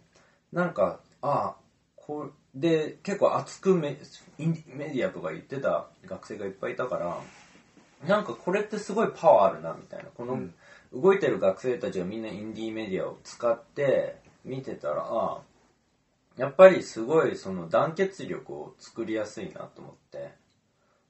[0.53, 1.55] なんかああ
[1.97, 3.99] こうで結構熱くメ
[4.39, 7.19] インメディアとか言ってた学生がいっぱいいたから
[8.07, 10.11] なんかこれってすごいパワーあるなみたいな。
[10.15, 10.39] この
[10.93, 15.41] 動いてる学生たちがみんなインディーメディアを使って見てたらあ
[16.37, 20.33] やっぱりすごいその団結力を作りやすいなと思って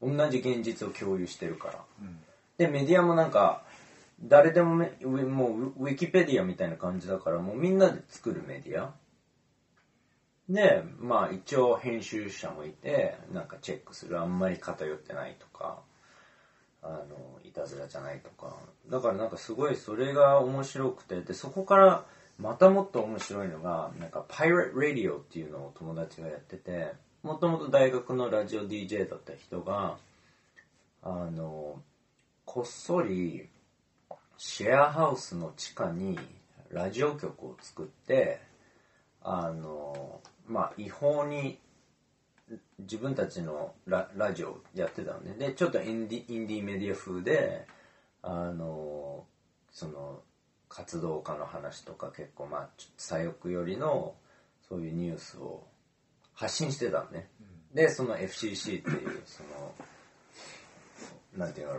[0.05, 1.85] 同じ現実を共有してるから、
[2.59, 3.65] でメディアもなんか
[4.23, 8.93] 誰でもめもうウィキペディアみたいな感じだからもうみんなで作るメディア。
[10.49, 14.21] でまあ一応編集者もいてなんかチェックする。
[14.21, 15.81] あんまり偏ってないとか
[16.83, 18.55] あのいたずらじゃないとか。
[18.91, 22.05] だからなんかすごいそれが面白くてでそこから
[22.39, 26.93] またもっと面白いのがなんかパイレット・ラディオっていうのを友達がやってて
[27.25, 29.97] もともと大学のラジオ DJ だった人が
[31.03, 31.81] あの
[32.45, 33.49] こっそり
[34.37, 36.19] シェアハウスの地下に
[36.71, 38.41] ラジオ局を作って
[39.23, 41.59] あのまあ違法に
[42.81, 45.35] 自分たちのララジオやってたのね。
[45.39, 47.67] でちょっとインディインディメディア風で
[48.21, 49.25] あの
[49.73, 50.21] その
[50.69, 54.15] 活動家の話とか結構まあ左翼寄りの
[54.69, 55.65] そういうニュースを
[56.35, 57.29] 発信してたのね、
[57.73, 59.75] でその FCC っていうその
[61.37, 61.73] なんていうの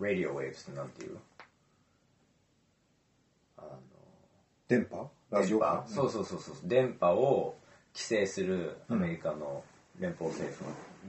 [0.00, 1.18] ラディオウェーブスってなんていう？
[3.58, 3.68] あの
[4.68, 5.10] 電波？
[5.30, 5.58] ラジオ？
[5.60, 5.84] 電波。
[5.88, 6.54] そうそうそうそう。
[6.64, 7.56] 電波を
[7.94, 9.62] 規制するアメリカの
[10.00, 10.64] 連邦政府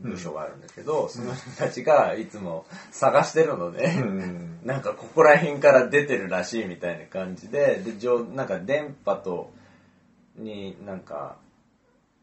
[0.07, 4.59] の部署があるんだけど、その人たちがいつも探してるので、うん。
[4.65, 9.51] なんかここら辺から出てるらしいみたいな感じでで上なんか電波と
[10.35, 11.37] になんか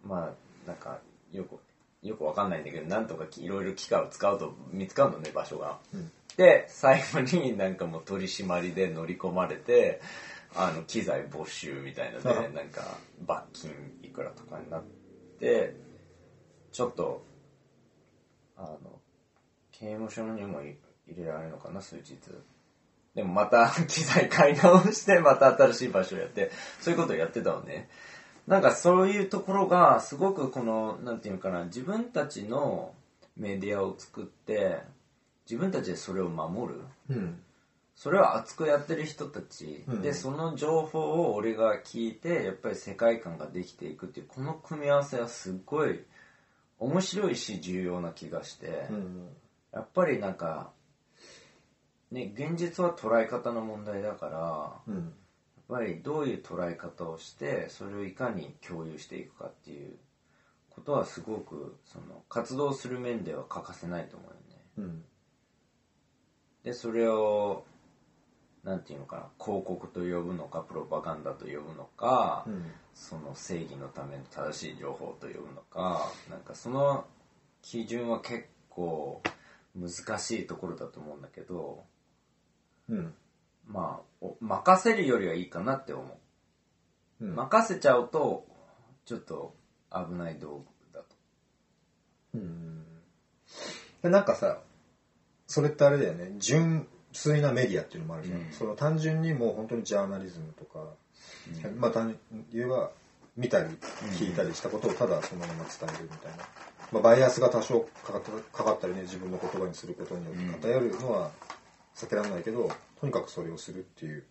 [0.02, 0.32] まあ
[0.70, 0.98] なんか
[1.32, 1.58] よく
[2.02, 5.78] よくわかんないんだけどなんとかいろいろ機械を使うと見つかるのね場所が。
[5.92, 6.10] うん。
[6.36, 10.00] で最後になんかもう取り締まりで乗り込まれて
[10.54, 14.82] あの機材没収みたいのであなんか罰金いくらとかになっ
[15.40, 15.74] て
[16.70, 17.24] ちょっと
[18.56, 18.78] あの
[19.72, 20.76] 刑務所にも入
[21.16, 22.16] れられるのかな数日。
[23.14, 27.88] でもまた機材買い直してまた新しい場所をやってそういうことをやってたのね
[28.50, 32.94] なんかそういうところがすごくこのなんていうのかな自分たちの
[33.36, 34.80] メディアを作って
[35.48, 36.80] 自分たちでそれを守る。
[37.10, 37.40] うん。
[37.94, 40.02] それを熱くやってる人たち、うん。
[40.02, 46.00] でその情報を俺が聞いてやっぱり世界観ができていくっていうこの組み合わせはすっごい
[46.80, 49.28] 面白いし重要な気がして、うん。
[49.72, 50.72] やっぱりなんか
[52.10, 54.26] ね現実は捉え方の問題だか
[54.88, 54.94] ら
[55.78, 59.96] りどういう捉え方をしてそれをいかに共有していくかっていう
[60.70, 64.64] ことはすごくその活動する面では欠かせないと思うよね。
[64.78, 65.04] うん。
[66.64, 67.64] でそれを
[68.64, 72.64] なんていうのかな広告と呼ぶのかプロパガンダと呼ぶのか、うん。
[72.94, 77.06] その正義のための正しい情報と呼ぶのかなんかその
[77.62, 79.22] 基準は結構
[79.74, 81.84] 難しいところだと思うんだけど
[82.88, 83.14] うん
[83.72, 86.04] まあお任せるよりはいいかなって思
[87.20, 87.34] う、うん。
[87.34, 88.46] 任せちゃうと
[89.04, 89.54] ちょっと
[89.90, 91.06] 危ない道具だと。
[92.34, 92.84] うん。
[94.02, 94.58] でなんかさ
[95.46, 96.32] それってあれだよね。
[96.38, 98.52] 純粋なメディアっていうのもあるじゃん、うん。
[98.52, 100.94] その単純にもう本当にジャーナリズムとか、
[101.76, 102.90] まあ単純に言えば
[103.36, 103.70] 見たり
[104.18, 106.44] 聞いたりしたことをただそのまま伝えるみたいな、
[106.92, 111.30] まあ、バイアスが多少かかったかかったりね自分の言葉にすることによって偏るのは
[111.96, 114.24] 避けられないけどとにかくそれをするっていう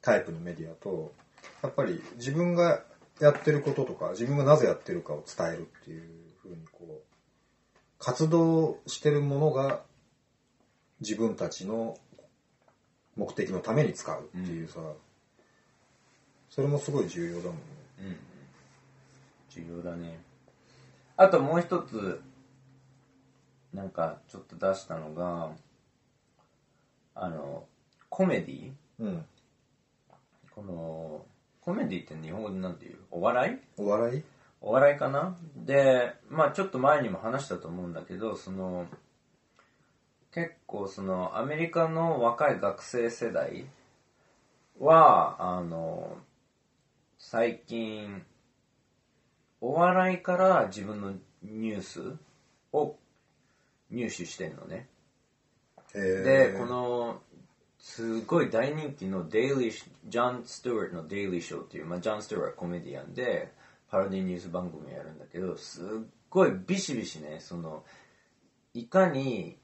[0.00, 1.12] タイプのメディアと
[1.62, 2.82] やっぱり自分が
[3.20, 6.02] やってることとか自分がなぜやってるかを伝えるっていう
[6.42, 9.80] ふうにこう活動してるものが
[11.00, 11.98] 自分たちの
[13.16, 14.78] 目的のために使うっていうさ、
[16.50, 17.60] それもすごい重要だもんね。
[18.00, 18.16] うん。
[19.50, 20.18] 重要だね。
[21.16, 22.22] あともう一つ
[23.74, 25.50] なんかちょっと出したのが
[27.20, 27.64] あの
[28.08, 28.72] コメディ？
[29.00, 29.24] うん。
[30.54, 31.24] この
[31.60, 32.98] コメディって日本語でなんていう？
[33.10, 33.58] お笑い？
[33.76, 34.22] お笑い？
[34.60, 35.36] お笑いかな？
[35.56, 38.86] でまあちょっと前にも話したと思うんだけどその
[40.32, 43.66] 結構そのアメリカの若い学生世代
[44.78, 46.16] はあの
[47.18, 48.22] 最近
[49.60, 52.16] お笑いから自分のニュース
[52.72, 52.96] を
[53.90, 54.86] 入手してんのね
[55.94, 57.20] でこの
[57.78, 63.52] すごい大人気のデイリージョン・スチュワートのデイリーショーっていう、まあ、ジョン・スチュワートはコメディアンで
[63.90, 65.84] パロディニュース番組をやるんだけどすっ
[66.28, 67.84] ごいビシビシねその
[68.74, 69.56] いかに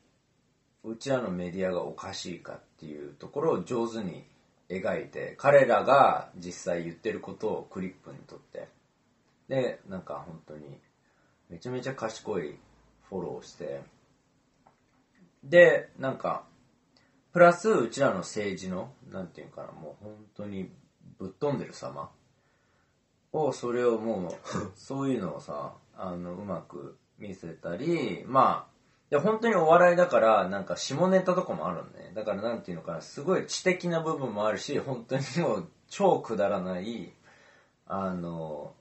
[0.82, 4.24] うちらのメディアがおかしいかっていうところを上手に
[4.68, 8.68] 描いて彼らが実際言ってることをクリップにとって。
[9.48, 10.78] でなんか本当に
[11.50, 12.56] めちゃめちゃ賢い
[13.08, 13.82] フォローして
[15.44, 16.44] でなんか
[17.32, 20.70] プラスうちらの政治のなんていうかなもう本当に
[21.18, 22.10] ぶっ飛んでる様
[23.32, 24.32] をそれをもう
[24.76, 28.74] そういうのをさあのうまく見せたりまあ
[29.10, 32.12] いや本当にお笑いだからなんか下ネタとかもあるのね。
[32.14, 37.12] だからなんていうのかなすごい知的な部分もあるし本当にもう超くだらない
[37.86, 38.74] あの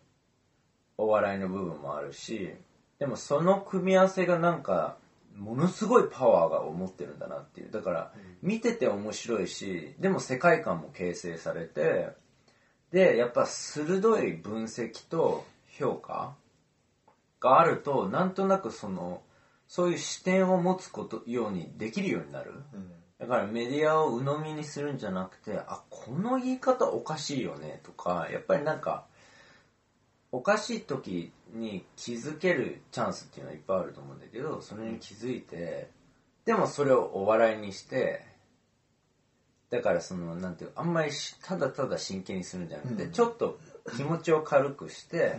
[0.97, 2.56] お笑いの部分もあるし
[2.99, 4.97] でもその組み合わせがなんか
[5.36, 7.72] ものすごいパワーが持ってるんだなっていう。
[7.72, 12.10] だから見てて面白いしでも世界観も形成されて
[12.91, 16.36] でやっぱ鋭い分析と評価
[17.39, 19.22] があるとなんとなくその
[19.67, 22.54] そういう視点を持つことようにできるようになる。
[23.19, 29.06] だからメディアを鵜呑みにするんじゃなくてあこの言い方おかしいよねとかやっぱりなんか
[30.34, 35.89] おかしい時に気づけるチャンスっていうのはいっぱいあると思うんだけどそれに気づいて
[36.43, 38.26] でもそれをお笑いにして
[39.69, 43.58] だからそのなんていうあんまりしただただ真剣にするんじゃなくて、ちょっと
[43.98, 45.36] 気持ちを軽くして、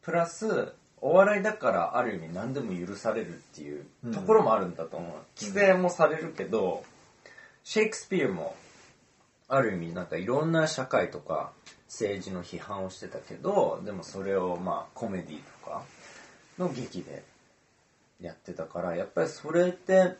[0.00, 6.84] プラスお笑いだからある意味何でも許されるっていうところもあるんだと思う、規制もされるけど
[7.64, 8.54] シェイクスピアも
[9.48, 11.50] ある意味なんかいろんな社会とか
[11.88, 15.82] 政治の批判をしてたけどでもそれをまあコメディとか
[16.58, 17.22] の劇で
[18.20, 20.16] やってたからやっぱりそれって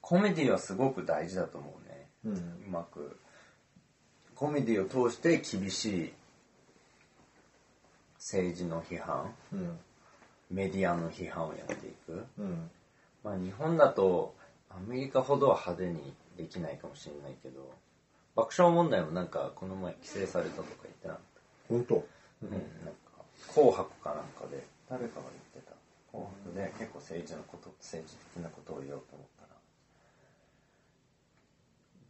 [0.00, 2.32] コメディはすごく大事だと思うね、うん。
[2.34, 3.18] うまく。
[4.34, 6.12] コメディを通して厳しい
[8.18, 9.78] 政治の批判うん。
[10.50, 12.24] メディアの批判をやっていく。
[12.38, 12.70] うん。
[13.22, 14.34] まあ日本だと
[14.70, 17.70] アメリカほどは派手にできないかもしれないけど
[18.40, 21.22] 爆笑問題もなんかこの前規制されたとか言ってなかっ
[21.68, 21.96] 本当？
[21.96, 22.02] た、
[22.42, 22.60] うん、なん
[23.04, 23.20] か
[23.52, 25.76] 紅白かなんかで誰かが言ってた。
[26.10, 29.42] 紅白で結構政治のこと政治的なことを言おうと思った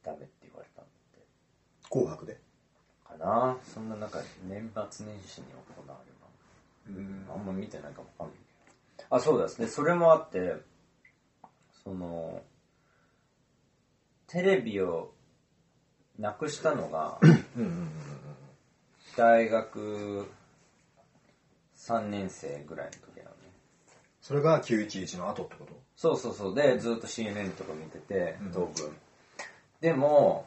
[0.08, 1.26] らダメって言われたんだって。
[1.90, 2.38] 紅白で？
[3.02, 3.58] かな？
[3.66, 5.58] そんな中年末年始に行
[5.90, 6.12] われ
[6.88, 7.26] うん。
[7.28, 8.36] あんま見てないかもわかんない
[8.96, 9.16] けど。
[9.16, 10.54] あそうですねそれもあって
[11.84, 12.40] その
[14.26, 15.12] テレビを
[16.20, 17.88] なくしたのがうんうん
[19.16, 20.28] 大学
[21.76, 23.34] 3年生ぐらいの時なのね。
[24.20, 25.72] それが911の後ってこと？
[25.96, 26.54] そうそうそう。
[26.54, 28.52] でずっと CNN とか見ててうん。
[28.52, 28.96] 東軍、
[29.80, 30.46] でも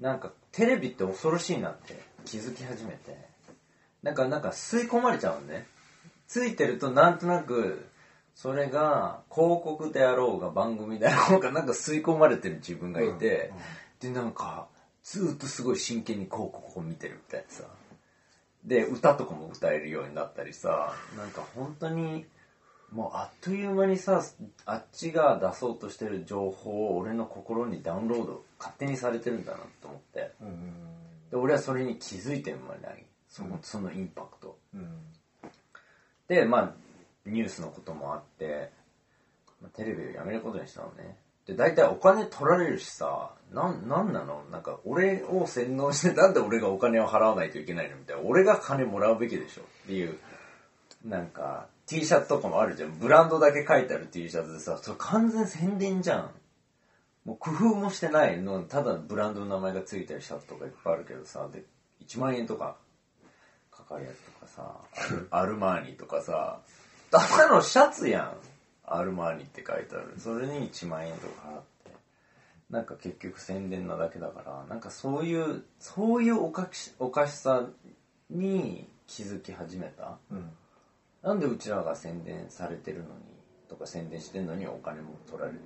[0.00, 3.30] なんかテレビって恐ろしいなって気づき始めて。
[4.02, 5.66] なんかなんか吸い込まれちゃうのね。
[6.26, 7.89] ついてるとなんとなく
[8.40, 13.52] それが広告であろうが番組であろうがなんか吸い込まれてる自分がいて、
[14.00, 14.66] でなんか
[15.02, 17.64] ずっとすごい真剣に広告を見てるみたいなさ。
[18.64, 22.24] で歌とかも歌えるようになったりさなんか本当に
[22.90, 24.22] もうあっという間にさ
[24.64, 30.30] あっちが出そうとしてる情報を俺の心にダウンロード勝手にされてるんだなと思って。
[31.30, 34.56] で俺はそれに気づいてもないそのそのインパクト。
[34.74, 34.88] うん。
[36.26, 36.89] でまあ
[37.26, 38.70] ニュースのこともあって、
[39.60, 41.16] まあ、テレビをやめることにしたのね。
[41.46, 44.44] で大体お金取られるしさなんなんなの？
[44.50, 48.22] なんか俺を洗脳してなんで俺がお金を払わないといけないのみたいな。
[48.22, 49.62] 俺が金もらうべきでしょ。
[49.62, 50.18] っていう
[51.04, 52.92] なんか T シャツとかもあるじゃん。
[52.98, 56.30] ブランドだけ書いてある T シャツでさそれ完全宣伝じゃん。
[57.24, 58.40] もう工夫もしてない。
[58.40, 61.64] のただブランドの名前がついてるシャツとかいっぱいあるけどさで
[62.06, 62.76] 1万円とか
[63.70, 64.76] かかるやつとかさ
[65.30, 66.60] アルマーニとかさ
[67.10, 68.34] ただのシャツやん
[68.84, 70.14] アルマーニって書いてある。
[70.18, 71.90] それに1万円とか払って。
[72.70, 77.66] なんか結局宣伝なだけだからなんかそういうそういうおかしおかしさ
[78.30, 80.18] に気づき始めた。
[80.30, 80.50] うん。
[81.22, 83.10] なんでうちらが宣伝されてるのに
[83.68, 85.62] とか宣伝してんのにお金も取られてる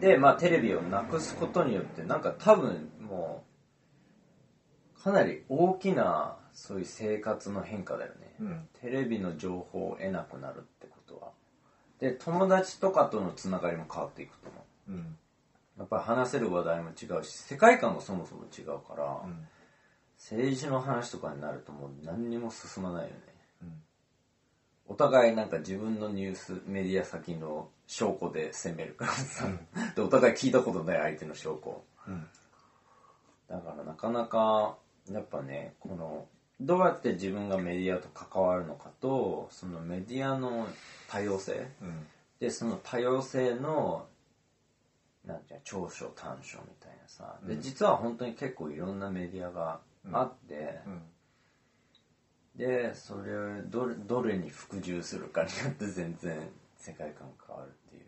[0.00, 3.53] でまあテレビをなくすことによってなんか多分もう
[5.04, 8.68] かなり大きなそういう生活の変化だよね、うん。
[8.80, 11.32] テレビの情報を得なくなるってことは。
[12.00, 14.92] で友達とかとのつながりも変わっていくと思う。
[14.92, 15.16] うん。
[15.76, 19.46] やっぱり話せる話題も違うし世界観もそもそも違うから、うん。
[20.16, 23.14] 政治の話とかになるともう何にも進まないよね。
[23.62, 23.82] うん。
[24.86, 29.48] お互いなんか自分のニュースメディア先の証拠で攻めるからさ、
[29.94, 31.84] でお互い聞いたことない相手の証拠。
[32.08, 32.26] うん。
[33.50, 34.78] だからなかなか
[35.10, 36.26] やっぱねこの
[36.60, 40.68] どうやって自分がメディアと関わるのかとそのメディアの
[41.08, 41.68] 多様性。
[41.82, 42.06] うん。
[42.40, 44.06] でその多様性の
[45.26, 47.36] なんていうの長所短所みたいなさ。
[47.44, 47.60] でうん。
[47.60, 49.80] 実は本当に結構いろんなメディアが
[50.12, 51.02] あって、うん。
[52.56, 56.38] でそれをどれどれに服従するかによって全然
[56.76, 58.02] 世界観変わるっていう。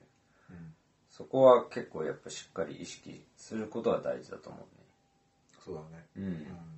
[0.50, 0.74] うん。
[1.10, 4.58] そこは結構やっぱしっかり意識することは大事だと思
[5.64, 6.06] そうだね。
[6.16, 6.75] うねうん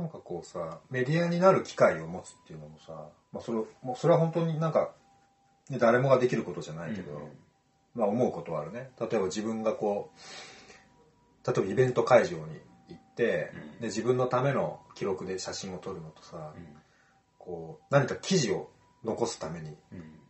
[0.00, 4.92] なんかこうさメディアになる機会を持つっていうのもさ、まあ、それもうそれは本当になんか、
[5.68, 7.20] ね、誰もができることじゃないけど、うん。
[7.94, 8.90] まあ思うことはあるね。
[8.98, 10.10] 例えば自分がこ
[11.44, 13.80] う例えばイベント会場に行って、うん。
[13.80, 16.66] で自分のための記録で写真を撮るのとさ、うん。
[17.38, 18.70] こう何か記事を
[19.04, 20.20] 残すためにうん。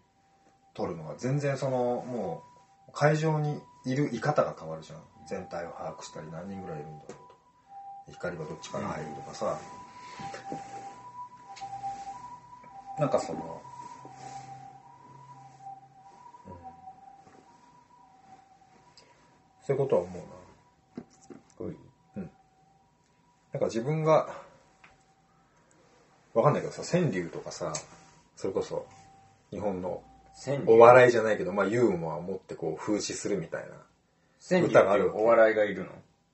[0.74, 2.42] 撮るのが全然そのも
[2.88, 4.98] う会場にいる居方が変わるじゃん。
[5.28, 7.29] 全体を把握したり何人ぐらいいるんだろう
[8.12, 9.58] 光はどっちから入るとかさ、
[12.98, 13.62] なんかその、
[16.46, 16.52] うん、
[19.66, 20.22] そういうことは思うな。
[21.66, 21.76] おい
[23.52, 24.28] なんか自分が
[26.34, 27.72] わかんないけどさ川柳とかさ
[28.36, 28.86] それこそ
[29.50, 30.02] 日本の
[30.66, 33.68] お笑いじゃないけど、まあ、ユーモアを持ってこう風刺するみたいな。
[34.48, 35.90] 川柳歌があるお笑いがいるの？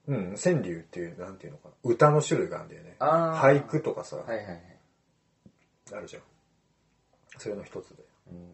[0.08, 1.74] うん、川柳っていう、なんていうのかな。
[1.82, 2.96] 歌の種類があるんだよね。
[3.00, 4.62] 俳句とかさ、はいはいはい
[5.92, 6.22] あるじゃん。
[7.38, 8.02] それの一つで。
[8.30, 8.52] うん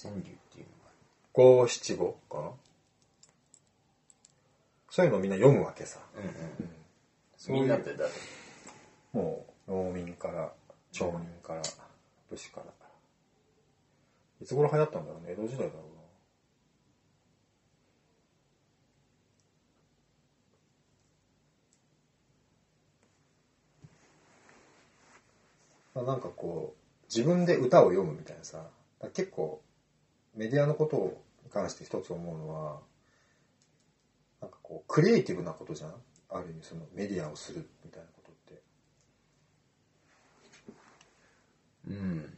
[0.00, 0.22] 川柳っ
[0.52, 0.90] ていうのが
[1.32, 2.50] 五七五かな？
[4.90, 5.98] そういうのをみんな読むわけさ。
[6.16, 6.30] うんうん
[7.36, 8.10] そういうみんなって誰？
[9.12, 10.52] もう、農民から、
[10.92, 11.62] 町人から、
[12.30, 12.66] 武士から。
[14.40, 15.32] いつ頃流行ったんだろうね。
[15.32, 15.97] 江戸時代だろう
[26.02, 26.16] な。
[26.16, 28.66] んかこう、自分で歌を読むみたいなさ、
[29.14, 29.62] 結構、
[30.34, 32.80] メディアのことに関して一つ思うのは、
[34.40, 35.94] なんかこう、クリエイティブなことじゃん？
[36.30, 38.62] ある意味そのメディアをするみたいなことって。
[41.88, 42.36] うん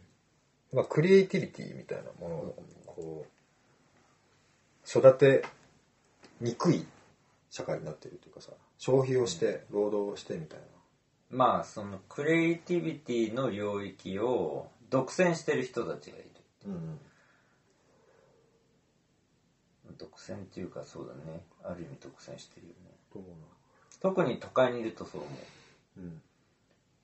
[0.72, 5.44] まあ、クリエイティビティみたいなものをこう育て
[6.40, 6.86] にくい
[7.50, 10.64] 社会になってるというかさ消費をして労働をしてみたいな
[11.30, 16.30] まあそのクリエイティビティの領域を独占してる人たちがいる
[16.66, 16.70] う。
[16.70, 16.98] ん
[19.98, 21.44] 独占っていうかそうだね。
[21.62, 22.90] ある意味独占してるよね。
[24.00, 25.30] 特に都会にいるとそう思
[25.98, 26.00] う。
[26.00, 26.22] うん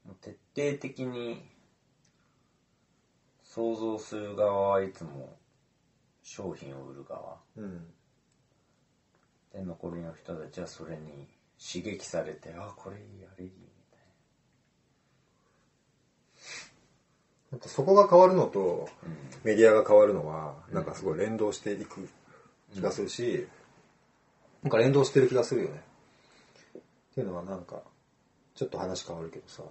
[0.06, 1.42] もう徹底的に
[3.42, 5.36] 想像する側はいつも
[6.22, 7.38] 商品を売る側。
[7.56, 7.86] うん。
[9.52, 13.50] で残りの人たちはそれに刺激されてあこれいいあれいい
[17.56, 18.88] みたいなんかそこが変わるのと
[19.42, 22.08] メディアが変わるのはなんかすごい連動していく
[22.74, 23.46] 気がするし、
[24.62, 25.82] なんか連動してる気がするよね。
[26.78, 26.80] っ
[27.14, 27.82] ていうのはなんか
[28.54, 29.62] ちょっと話変わるけどさ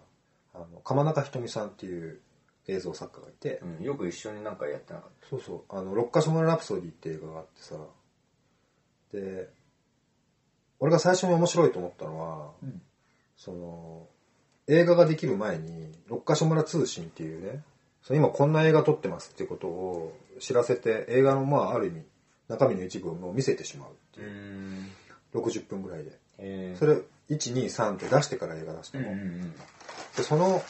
[0.56, 2.20] あの鎌中ひとみさんっていう
[2.68, 5.76] 映像作家がいて、うん、よく一緒になんかやってなかっそうそう。
[5.78, 7.76] あの「六ヶ所村ラプソディ」って映画があってさ
[9.14, 9.50] で
[10.80, 12.82] 俺が最初に面白いと思ったのは、うん。
[13.38, 14.08] その
[14.68, 17.64] 映画ができる前に「六ヶ所村通信」っていうね
[18.12, 22.04] 今こんな映画撮ってますっていうことを知らせて映画のまあある意味
[22.50, 24.92] 中身の一部をもう見せてしまうっていう、ん。
[25.34, 26.12] 60分ぐらいで。
[26.12, 26.98] へえそれ
[27.30, 29.54] 123って出してから映画出したの、うんうんうん。
[30.16, 30.62] でその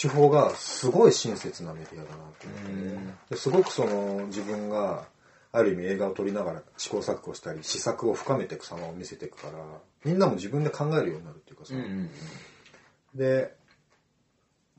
[0.00, 3.14] 手法がすごい親切なメディアだなってねうん。
[3.30, 5.06] ですごくその自分が
[5.50, 12.10] ある意味映画を撮りながら試行錯誤したり試作を深めていく様を見せていくからみんなも自分で考えるようになるっていうかさ、うんうんうん。
[13.14, 13.54] で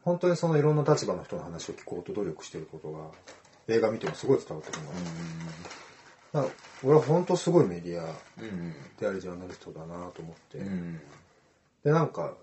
[0.03, 3.11] 本当にそのいろんな立場の人の話を聞こうと努力してることが
[3.67, 4.91] 映画見てもすごい伝わってくるの、
[6.31, 8.05] だから俺は本当すごいメディアう
[8.41, 8.73] んうん。
[8.99, 10.99] でありジャーナリストだなと思って、うんうん。
[11.83, 12.33] でなんか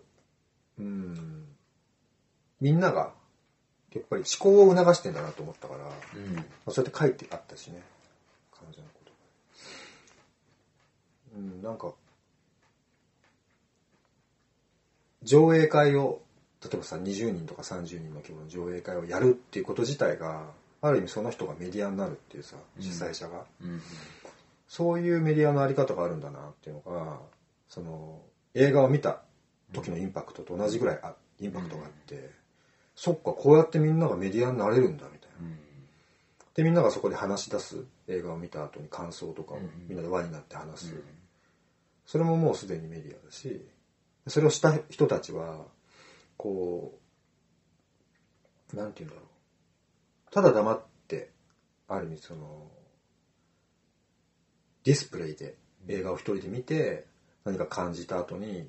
[0.78, 1.44] うん。
[2.60, 3.12] みんなが
[3.92, 6.38] やっぱり思考を促してんだなと思ったから、まうん。
[6.66, 7.82] あ、そうやって書いてあったしね。
[8.52, 9.12] 彼女のこと。
[11.36, 11.92] うんなんか
[15.22, 16.20] 上映会を
[16.66, 20.50] 例えばさ20人とか30人の規模の上映会をやるっていうこと自体が
[20.82, 23.80] ある意味その人がメディアになるっていうさ主催者が、うん。
[24.68, 27.18] そういうメディアのあり方があるんだなっていうのが
[27.68, 28.20] その
[28.54, 29.20] 映画を見た
[29.72, 32.30] 時のインパクトと同じぐらいあインパクトがあって、
[32.94, 35.48] そっかこうやってみんながメディアになれるんだみたいな。
[35.48, 35.58] うん。
[36.54, 39.70] でみんながそこで話し出す映画を見た後に感想とかをうん。
[39.88, 41.02] みんなで輪になって話す、うん。
[42.06, 43.60] それももうすでにメディアだし
[44.28, 45.66] それをした人たちは
[46.46, 47.00] こ
[48.72, 50.32] うなんて言うんだろう。
[50.32, 51.30] ただ黙って
[51.88, 52.68] ある意味その
[54.84, 55.56] ディスプレイで
[55.88, 57.06] 映画を一人で見て
[57.44, 58.68] 何か感じた後に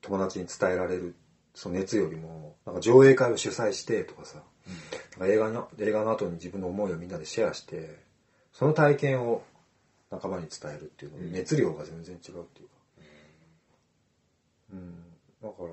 [0.00, 1.14] 友達に伝えられる
[1.54, 4.42] その熱よりもなんか上映会を主催してとかさ、
[5.18, 8.00] なんか映画の映画の後に自分の思いをみんなでシェアして
[8.52, 9.44] その体験を
[10.10, 11.32] 仲間に伝えるっていうのうん。
[11.32, 12.74] 熱量が全然違うっていうか、
[14.72, 14.94] うん、
[15.42, 15.68] だから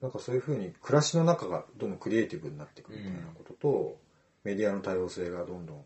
[0.00, 3.98] なんかそういうふうに暮らしの中がどんどんクリエイティブになっていくみたいなことと、
[4.44, 5.84] メディアの多様性がどんどん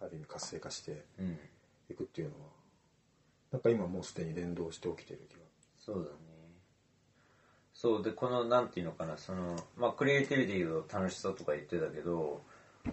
[0.00, 1.38] ある意味活性化してうん。
[1.90, 2.40] いくっていうのは
[3.52, 5.40] なんか今もうすでに連動して起きてる気が。
[5.78, 6.16] そうだね。
[7.74, 12.40] そうでこのなんていうのかなそのまあクリエイティビティの楽しさとか言ってたけど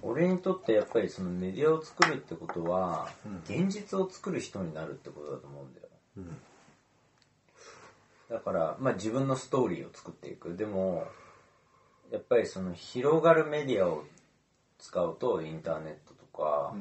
[0.02, 3.10] 俺にとってやっぱりそのメディアを作るってことは、
[3.44, 5.88] 現実を作る人になるってことだと思うんだよ。
[6.18, 6.38] うん
[8.32, 10.56] だから、まあ、自分のストーリーを作っていく。
[10.56, 11.06] でも
[12.12, 14.06] やっぱりその広がるメディアを
[14.80, 16.74] 使うとインターネットとか、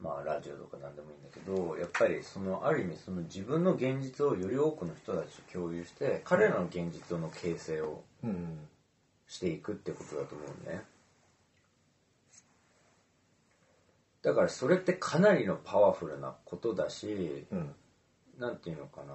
[0.00, 8.68] まあ、ラジオとか何でもいいんだけどやっぱりそのある意味その自分の現実をより多くの人たちと共有して彼らの現実の形成をうん。
[9.26, 10.82] していくってことだと思うね。
[14.22, 17.74] だからそれってかなりのパワフルなことだし、うん。
[18.38, 19.14] なんていうのかな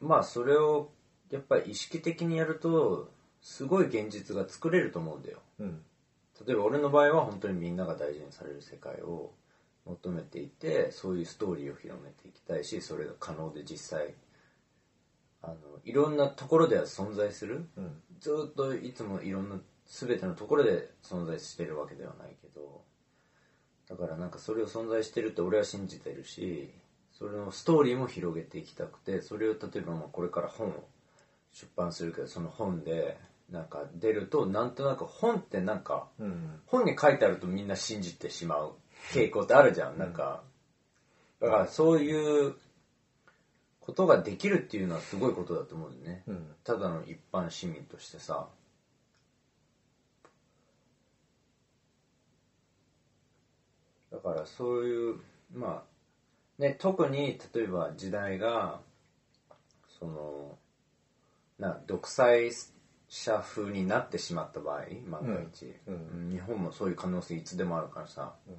[0.00, 0.90] まあそれを
[1.30, 5.38] やっぱり意識的にやるとすごい現実が作れると思うんだよ。
[5.60, 5.82] うん。
[6.46, 9.32] 例えば俺の場合は本当にみんなが大事にされる世界を
[9.84, 14.14] 求めていてそういうストーリーを広めていきたいしそれが可能で実際
[15.42, 17.68] あのいろんなところでは存在する。
[17.76, 18.02] うん。
[18.20, 22.82] ずっといつもいろんな全てのところで存在してるわけではないけど
[23.88, 26.70] だからなんかそれを存在してるって俺は信じてるし
[27.18, 30.84] それのストーリーも広げていきたくてそれを例えばまあこれから本を
[31.52, 33.16] 出版するけどその本で
[33.50, 36.60] なんか出るとなんとなく本ってなんかうん。
[36.66, 38.74] 本に書いてあるとみんな信じてしまう
[39.12, 39.98] 傾向ってあるじゃん。
[39.98, 40.42] なんか
[41.40, 42.54] だからそういう
[43.80, 46.22] ことができるっていうのはすごいことだと思うんだよね。
[46.28, 46.46] うん。
[46.62, 48.48] ただの一般市民としてさ。
[54.12, 55.20] だからそういう
[55.54, 55.97] まあ
[56.58, 58.80] ね特に例えば時代が
[59.98, 60.58] その
[61.58, 62.50] な独裁
[63.08, 66.30] 者風になってしまった場合万が一、うんうん。
[66.30, 68.54] 日本もそういう可能性いつでもあるからさ、うん。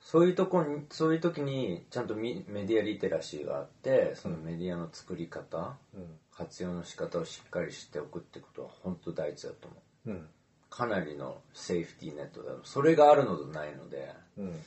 [0.00, 6.06] そういうとこにそういう時にちゃんとミメディアリテラシーがあってそのメディアの作り方、うん。
[6.36, 9.76] 活用の仕方をしっかり知っておくってことは本当大事だと思
[10.06, 10.10] う。
[10.10, 10.28] うん。
[10.70, 14.14] かなりのセーフティーネットだそれがあるのとないので。
[14.38, 14.60] うん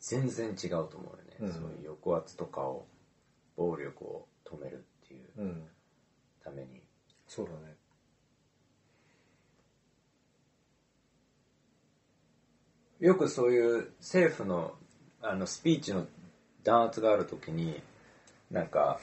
[0.00, 1.52] 全然違うと思うよね、うん。
[1.52, 2.86] そういう抑圧とかを
[3.56, 5.68] 暴力を止めるっていううん。
[6.42, 6.82] ために。
[7.28, 7.76] そうだね。
[12.98, 14.74] よくそういう政府の
[15.22, 16.06] あのスピーチの
[16.64, 17.82] 弾圧がある時に
[18.50, 18.98] なんか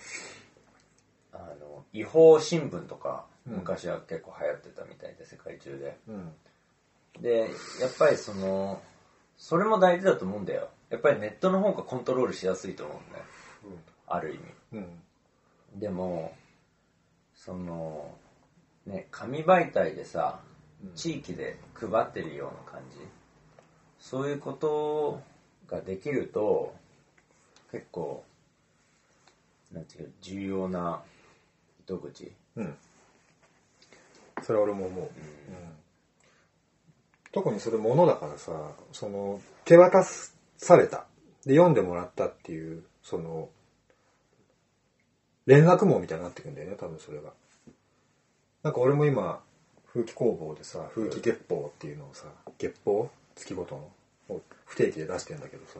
[1.31, 3.53] あの違法新聞とかうん。
[3.57, 5.97] 昔は結構流行ってたみたいで世界中で。
[6.07, 6.33] うん。
[7.21, 8.81] でやっぱりその
[9.37, 13.25] それも大事だと思うんだよやっぱりネットの方がコントロールしやすいと思うんだよ。
[14.07, 14.43] ある意味。
[14.73, 15.79] うん。
[15.79, 16.33] でも
[17.35, 18.15] その
[18.85, 20.39] ね紙媒体でさ
[20.95, 22.97] 地域で配ってるような感じ。
[23.99, 25.21] そういうこと
[25.67, 26.73] ができると
[27.71, 28.23] 結構
[29.73, 31.01] なんていう重要な
[31.81, 32.31] 糸口。
[32.55, 32.77] うん。
[34.43, 35.09] それは俺も思う、うん。
[37.33, 38.51] 特にそれものだからさ
[38.93, 40.03] その手渡
[40.57, 41.05] された。
[41.45, 43.49] で読んでもらったっていうその
[45.45, 47.31] 連絡網みたいになってくんだよね多分それが。
[48.63, 49.39] なんか俺も今
[49.93, 52.25] 風紀工房でさ風紀月報っていうのをさ
[52.57, 53.09] 月報？
[53.35, 53.75] 月ごと
[54.29, 54.35] の？
[54.35, 55.79] を不定期で出してんだけどさ。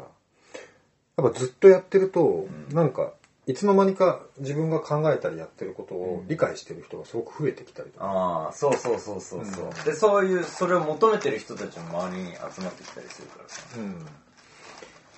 [1.17, 3.11] やっぱずっとやってると、なんか
[3.47, 9.71] いつの間にか自分が考えたりやってることを理解してる人がすごく増えてきたりとか、ああそうそうそうそうそう、うん。
[9.83, 13.63] でそういうそれを求めてる人たちも周りに集まってきたりするからさ。
[13.77, 14.05] うん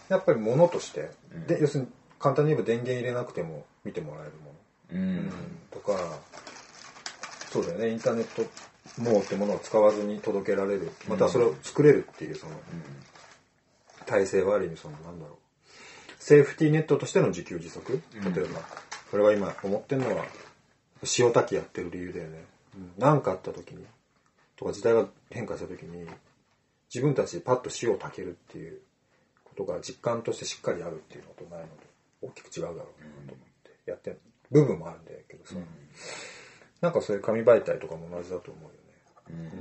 [0.10, 1.47] やっぱり物として、うん。
[1.47, 1.89] で要するに
[2.20, 4.53] 簡単に言えば電源入れなくても見てもらえるも
[4.91, 5.32] の、うん、
[5.72, 6.20] とか
[7.51, 7.89] そうだよね。
[7.91, 8.43] インターネット
[8.97, 10.91] 網ってものを使わずに届けられる。
[11.07, 12.53] またそれを作れるっていうその
[14.05, 15.38] 体制はある意味そのなんだろう。
[16.22, 18.01] セーフティーネットとしての自給自足。
[18.16, 18.34] うん。
[18.34, 18.60] 例えば、
[19.10, 20.26] これは今思ってるのは
[21.18, 22.43] 塩炊きやってる理由だよね。
[22.97, 23.86] 何、かあった時に
[24.57, 26.05] とか時代が変化した時に
[26.93, 28.80] 自分たちでパッと塩を炊けるっていう
[29.60, 31.72] ことが実感としてしっかりあるっていうのとないので
[32.22, 32.84] 大きく違うだろうな
[33.28, 34.20] と思ってやってる
[34.51, 35.55] 部分もあるんだけどさ、
[36.82, 38.76] なんかそういう紙媒体とかも同じだと思うよね。
[39.30, 39.51] うん。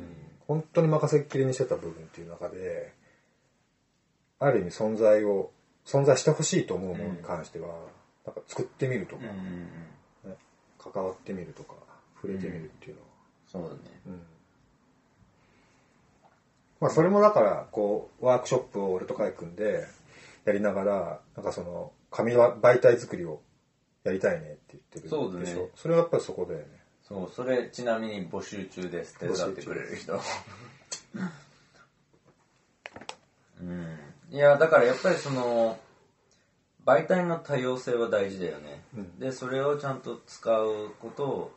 [0.47, 2.93] 本当に任せっきりにしてた部分っていう中で
[4.39, 5.51] ある意味存在を
[5.85, 7.69] 存在してほしいと思うものに関しては、
[8.25, 9.37] なんか作ってみるとか、うんうん
[10.25, 10.31] うん。
[10.31, 10.37] ね
[10.79, 11.75] 関わってみるとか
[12.17, 13.07] 触れてみるっていうのは、
[13.47, 14.01] そうだね。
[14.07, 14.23] うん
[16.81, 19.87] まあそれもだからこうワークショップを俺とカイ君で
[20.45, 23.41] やりながらなんかその紙媒体作りを
[24.05, 29.19] やりたいねって言ってるでしょそうだねそれはやっぱりそこだよねそう、それちなみに募集中です。
[29.19, 30.21] 手伝ってくれる人。
[33.63, 33.99] うん。
[34.31, 35.79] いや、だからやっぱりその、
[36.85, 38.85] 媒体の多様性は大事だよね。
[38.95, 41.51] うんで、それをちゃんと使うことを、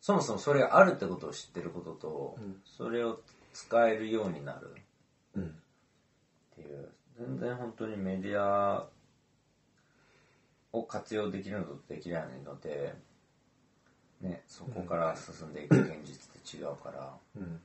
[0.00, 3.20] そもそもそれがあるってことを知ってることと、うんそれを
[3.58, 4.72] 使えるようになる。
[5.34, 5.46] うん。
[5.46, 5.50] っ
[6.54, 6.88] ていう、
[7.18, 8.88] 全然本当にメディア
[10.72, 12.94] を活用できるのとできないので、
[14.20, 17.60] ね、そこから進んでいく現実って違うから、うん。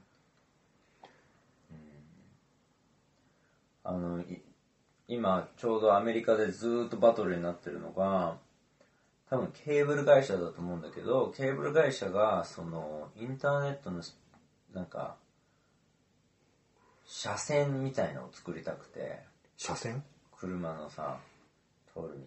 [3.83, 4.41] あの、い
[5.07, 8.37] 今ちょうどアメリカでずーっとバトルになってるのが、
[9.29, 14.01] 多分ケーブル会社だと思うんだけど、ケーブル会社がそのインターネットの
[14.73, 15.17] なんか、
[17.15, 19.19] 車線みたいのを作りたくて、
[19.55, 20.03] 車線？
[20.35, 21.17] 車のさ、
[21.93, 22.25] 通る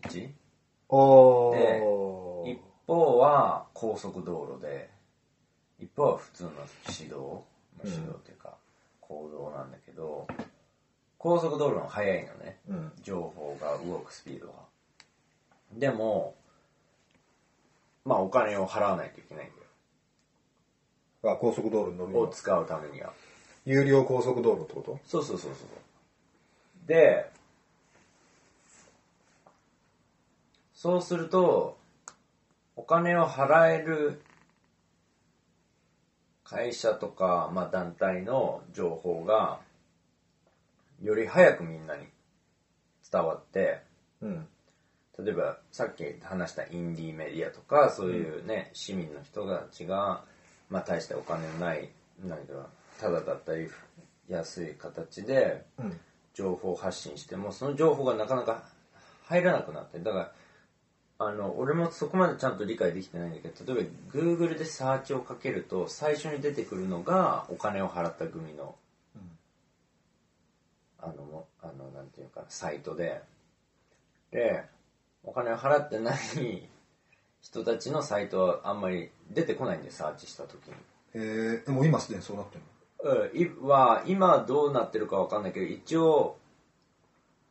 [0.88, 2.44] ああ道。
[2.46, 4.88] 一方は高速道路で、
[5.80, 6.50] 一方は普通の
[6.88, 7.44] 市道、
[7.76, 8.54] まあ市道っていうか、
[9.00, 10.28] 公道なんだけど、
[11.18, 12.60] 高速道路の速いのね。
[12.68, 14.52] うん情報が動くスピードが。
[15.72, 16.36] でも、
[18.04, 19.48] まあお金を払わないといけないん
[21.24, 21.34] だよ。
[21.34, 23.12] あ高速道路に乗るを使うためには。
[23.66, 24.98] 有料高速道路ってこと？
[25.04, 26.88] そうそうそうそう。
[26.88, 27.28] で、
[30.72, 31.76] そうすると、
[32.76, 34.22] お金を払える
[36.44, 39.58] 会社とか、まあ団体の情報が、
[41.02, 42.06] より早くみんなに
[43.10, 43.82] 伝わって、
[44.22, 44.46] うん。
[45.18, 50.22] 例えばさっき話したインディーメディアとかそういうね、市民の人たちが、
[50.68, 51.88] まあ、大してお金のない
[52.22, 52.68] 何か
[53.00, 53.68] ただだったり
[54.28, 55.64] 安い形で
[56.34, 58.64] 情報発信してもその情報がなかなか
[59.24, 60.32] 入らなくなってだから
[61.18, 68.74] あの俺もそこまでちゃんと理解できてないんだけど例えば Google でサーチをかけると最初に出てくるのがお金を払った組の
[70.98, 73.22] あのあのなんていうかサイトで
[74.30, 74.64] で
[75.22, 76.68] お金を払ってない
[77.40, 80.74] 人たちのサイトはあんまり出てこないんでサーチした時に。
[81.14, 82.66] えー、でも今すでにそうなってるの
[83.06, 86.36] うん、いは今どうなってるかわかんないけど一応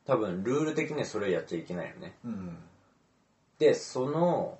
[0.05, 2.15] 多分ルール的にはそれをやっちゃいけないよね。
[2.23, 2.57] のうん。
[3.57, 4.59] でその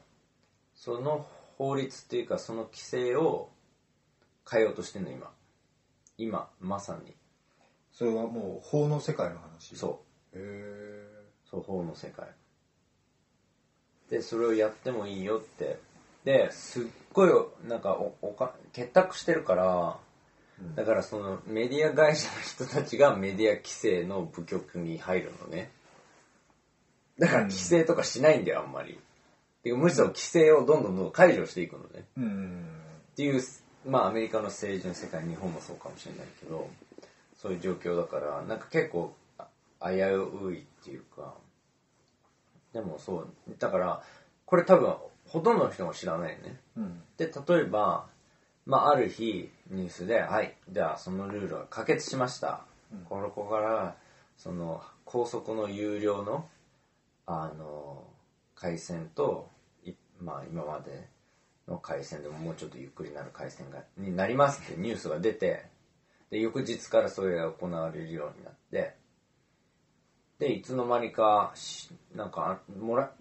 [0.74, 1.28] その
[1.58, 3.50] 法律っていうかその規制を
[4.50, 5.32] 変えようとしてんの今。
[6.18, 7.14] 今まさに。
[7.92, 9.76] それはもう法の世界の話？
[9.76, 10.02] そ
[10.34, 10.38] う。
[10.38, 11.08] へえ
[11.50, 12.28] そう法の世界。
[14.10, 15.80] でそれをやってもいいよって。
[16.24, 17.30] ですっごい
[17.68, 19.98] なんかおおか結託してるから
[20.76, 25.72] だからそのメディア会社の人たちがメディア規制の部局に入るのね。
[27.20, 29.00] だから規制とかしないんだよあんまり。
[29.64, 32.06] てかむしろ規制をどんどんどんどん解除していくのね。
[32.18, 32.66] うん。
[33.14, 33.42] っていう
[33.86, 36.70] まあアメリカの政治の世界日本もそうかもしれないけど
[37.36, 39.48] そういう状況だからなんか結構あ
[39.82, 41.34] 危ういっていうか。
[42.74, 43.28] でもそう
[43.58, 44.04] だから
[44.46, 44.96] これ多分
[45.28, 46.60] ほとんどの人が知らないよね。
[46.78, 47.02] うん。
[47.18, 48.08] で例えば、
[48.66, 52.66] まあ、ある日ニュースで「はいではそのルールは可決しました」
[53.10, 53.96] これここから
[54.38, 56.50] その高速の有料の
[57.28, 58.08] あの
[58.56, 59.50] 回線と、
[59.84, 61.10] いまあ、今まで
[61.68, 65.66] の回線でももうちょっとゆっくりなる回線がになりますってニュースが出て
[66.30, 68.96] で翌日からそれが行われるようになって
[70.40, 73.12] でいつの間にかしなんかあもら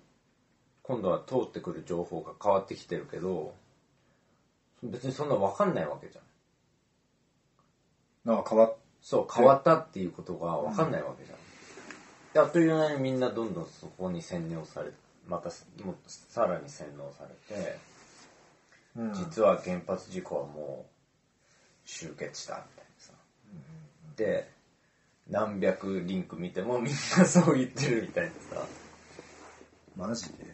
[0.83, 3.55] 今度は通ってくる情報が変わってきてるけど
[4.85, 6.21] 別にそんな分かんないわけじゃ
[8.31, 8.35] ん。
[8.35, 11.39] なんか変わっそう変わったっていうことが分かんないわけじゃん、
[12.33, 14.91] であっという間にみんなどんどんそこに洗脳され
[15.29, 15.51] また
[15.85, 17.79] もうさらに洗脳されて
[18.97, 19.13] うん。
[19.15, 20.87] 実は原発事故はも
[21.85, 23.13] う終結したみたいなさ、
[24.17, 24.51] で
[25.29, 28.67] 何百リンク見てもみんなそう言ってるみたいなさ。
[29.97, 30.45] マジで？
[30.45, 30.47] っ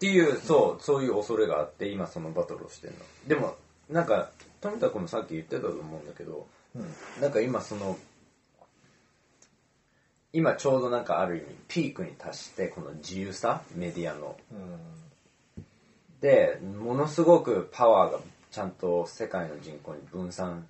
[0.00, 2.98] ていうそうそういう恐れがあって今そのバトルをしてるの。
[3.28, 3.56] でも
[3.92, 4.30] なんか
[4.60, 6.86] 富田君もさっき言ってたと思うんだけどうん。
[7.20, 7.96] なんか今その
[10.32, 14.36] 今ちょうどなんかある意味ピークに達してこの自由さメディアの。
[14.50, 15.64] うん。
[16.20, 18.20] でものすごくパワーが
[18.50, 20.66] ちゃんと世界の人口に分散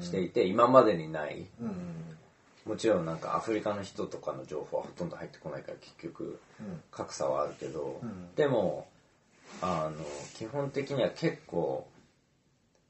[0.00, 1.46] していて、今までにない。
[1.60, 2.16] うん。
[2.66, 6.82] もちろんなんかアフリカの人とかの情報はほとんど入ってこないから結局うん。
[6.90, 8.34] 格差はあるけど、うん。
[8.34, 8.86] でも
[9.62, 10.04] あの
[10.34, 11.86] 基本的には結構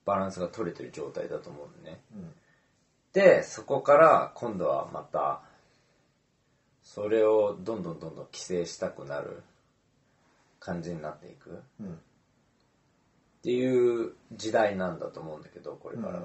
[0.06, 2.00] バランスが取れてる状態だと思うのね。
[2.14, 2.32] うん。
[3.12, 5.42] でそこから今度はまた
[6.82, 9.42] それをどんどんどんどん規制したくなる
[10.60, 11.50] 感じになっていく。
[11.50, 11.98] っうん。
[13.42, 16.22] ていう時代なんだと思うんだけどこれから、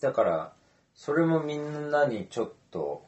[0.00, 0.52] だから
[0.94, 3.04] それもみんなにちょっと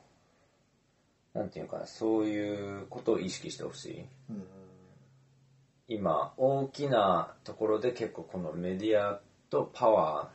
[1.34, 4.06] なんていうかなそういうことを意識してほしい。
[4.30, 4.44] うん。
[5.88, 10.30] 今大きなところで結構このメディアとパワ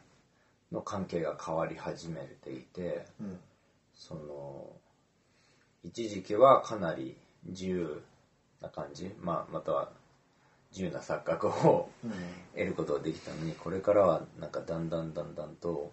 [0.71, 3.39] ーの関係が変わり始めていてうん。
[3.93, 4.71] その
[5.83, 8.01] 一時期はかなり自由
[8.61, 9.89] な感じ、まあ、または
[10.71, 12.11] 自由な錯覚をうん。
[12.53, 15.91] 得ることができたのにこれからはなんかだんだんだんだんと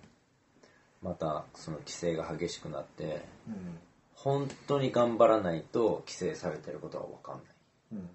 [1.02, 3.78] またその規制が激しくなってうん。
[4.14, 7.44] 本当に頑張らないと規制されてることが分かんない
[7.92, 8.08] うん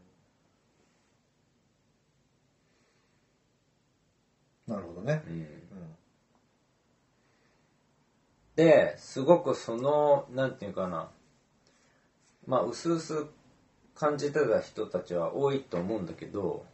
[4.68, 5.24] なるほどね。
[5.28, 5.34] うん。
[5.34, 5.47] うん。
[8.55, 11.09] ですごくそのなんていうかな。
[12.45, 13.30] まあ薄々
[13.95, 16.66] 感じてた人たちは多いと思うんだけど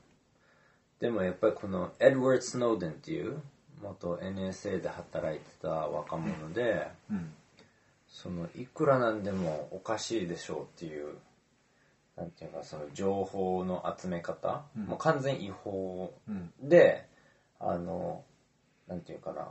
[1.00, 3.42] でもやっぱりこのエドワード・スノーデンっていう
[3.82, 7.32] 元 NSA で働いてた若者で、うん。
[8.10, 11.16] そのいくらなんでもおかしいでしょうっていう
[12.18, 14.86] なんていうかその情報の集め方、うん。
[14.86, 16.52] もう完全違法うん。
[16.62, 17.06] で
[17.60, 18.24] あの
[18.88, 19.50] なんていうかな。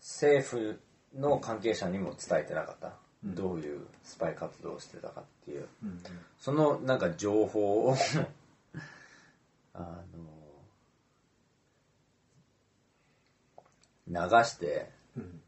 [0.00, 0.80] 政府
[1.16, 3.34] の関係者にも伝えてなかった、うん。
[3.34, 5.66] どういうスパイ活動をしてたかっていう。
[5.82, 6.00] うん
[6.38, 7.96] そのなんか情報を
[9.74, 10.02] あ
[14.06, 15.40] の流してうん。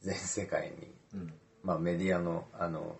[0.00, 1.34] 全世界にうん。
[1.62, 2.96] まあ、メディアのあの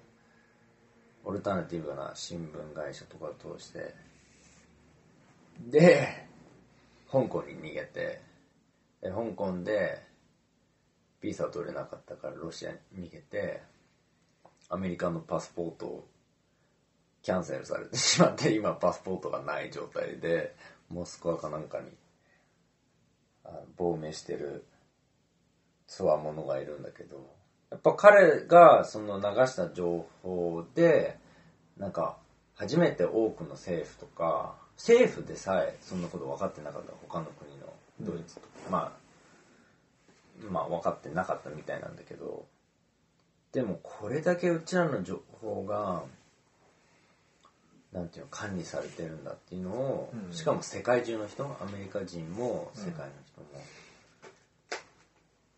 [1.25, 3.95] オルタナティブな新聞会社とかを通して。
[5.59, 6.26] で
[7.17, 8.21] 香港に逃げて
[9.01, 10.03] で香港で
[11.23, 13.63] ビザ取れなかったからロシアに逃げて
[14.69, 16.09] アメリカのパスポートを
[17.23, 20.55] キャンセルされてしまって今パスポートがない状態で
[20.91, 21.87] モスクワかなんかに
[23.45, 24.67] あ亡命してる
[25.87, 27.35] つわものがいるんだけど
[27.71, 31.17] やっぱ彼がその流した情報で
[31.79, 32.19] なんか
[32.55, 37.67] 初めて多くの政府とか政府でさえそんなこと分かってなかった他の国の
[38.01, 42.45] ドイツとか、まあまあ分かってなかったみたいなんだけど
[43.53, 46.03] でもこれだけうちらの情報が
[47.97, 50.35] なんていうの管理されてるんだっていうのを、うん。
[50.35, 53.47] しかも世界中の人アメリカ人も世界の人も、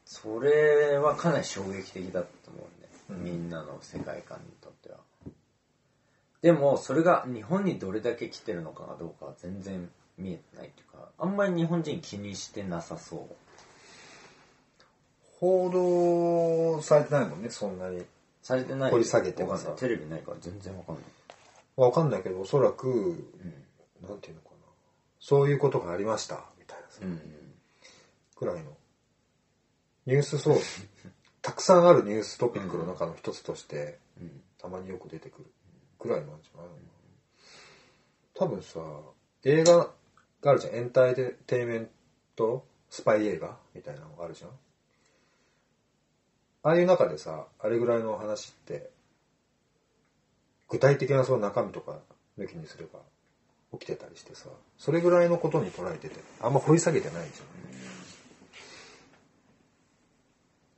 [0.05, 2.69] それはかなり衝撃的だったと思
[3.11, 3.39] うんで、うん。
[3.41, 4.45] みんなの世界観に
[6.43, 13.37] でもそれが日本にどれだけ来てるのかがどうかは全然見えてないっていうかあんまり日本人気にしてなさそう。
[15.41, 15.71] 報
[16.77, 18.05] 道されてないもんねそんなに。
[18.43, 18.91] されてない。
[18.91, 19.77] 掘り下げてかんない。
[19.77, 21.05] テレビないから全然わかんない。
[21.77, 23.25] わかんないけどおそらく、
[24.03, 24.57] なんていうのかな。
[25.21, 26.45] そういうことがありました。
[26.59, 27.21] みたいなさ、うんうん。
[28.35, 28.71] くらいの。
[30.07, 30.87] ニュースソース。
[31.43, 34.43] たくさんあるニューストピックの中の一つとして、うん。
[34.59, 35.47] たまによく出てくる
[35.99, 36.73] くらいなんじゃないの
[38.35, 38.81] 多分さ
[39.45, 39.91] 映画
[40.41, 40.75] があるじゃん。
[40.75, 41.89] エンターテインメン
[42.37, 44.51] トスパイ映画みたいなのがあるじゃん。
[46.63, 48.91] ああいう中でさあれぐらいの話って
[50.69, 51.99] 具体的なその中身とか
[52.39, 53.01] 抜きにすれば
[53.73, 57.45] 起きてたりしてさそれぐらいのことに捉えててあんま掘り下げてないじゃ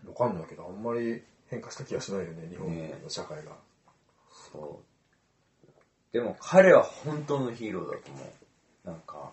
[0.09, 0.11] ん。
[0.11, 3.53] わかんないけどあんまり変化した気がしないよね日本の社会が、
[4.53, 4.90] そう。
[6.13, 8.25] でも彼は本当のヒーローだと思
[8.85, 8.89] う。
[8.89, 9.33] なんか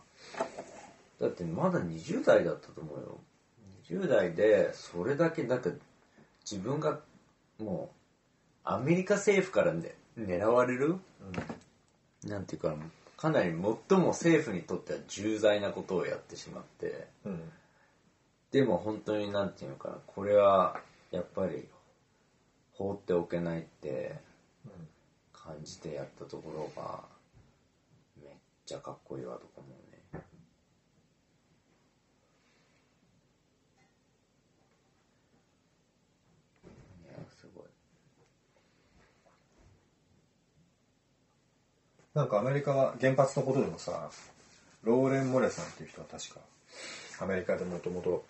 [1.20, 3.18] だってまだ20代だったと思うよ。
[3.90, 5.72] 20代でそれだけだって
[6.50, 7.00] 自分が
[7.58, 7.98] もう
[8.64, 10.98] アメリカ政府から、ね、狙われる
[12.24, 12.76] なんていうか
[13.16, 13.52] かなり
[13.90, 17.08] 最も政府にとっては重大なことをやってしまって。
[17.26, 17.52] うんうん。
[18.52, 20.80] でも本当になんていうのかなこれは
[21.12, 21.68] やっぱり
[22.74, 24.16] 放っておけないって
[25.48, 27.06] 感じてやったところが
[28.22, 28.36] めっ
[28.66, 30.22] ちゃかっこいいわとか思うね。
[37.06, 37.64] いやすごい。
[42.14, 44.10] なんかアメリカは原発のことでもさ
[44.84, 46.42] ローレン・モレさんっていう人は確か
[47.22, 48.26] アメリカでもともと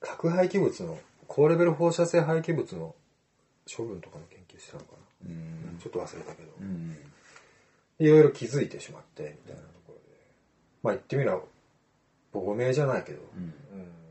[0.00, 0.96] 核廃棄物の
[1.26, 2.94] 高レベル放射性廃棄物の
[3.76, 5.78] 処分とかの研究してたのかな、うん。
[5.78, 6.96] ちょっと忘れたけど、うん。
[7.98, 10.00] いろいろ気づいてしまってみたいなところで。
[10.82, 11.40] まあ言ってみれば
[12.32, 13.42] 亡命じゃないけど、うん。
[13.42, 13.46] う
[13.82, 14.04] ん。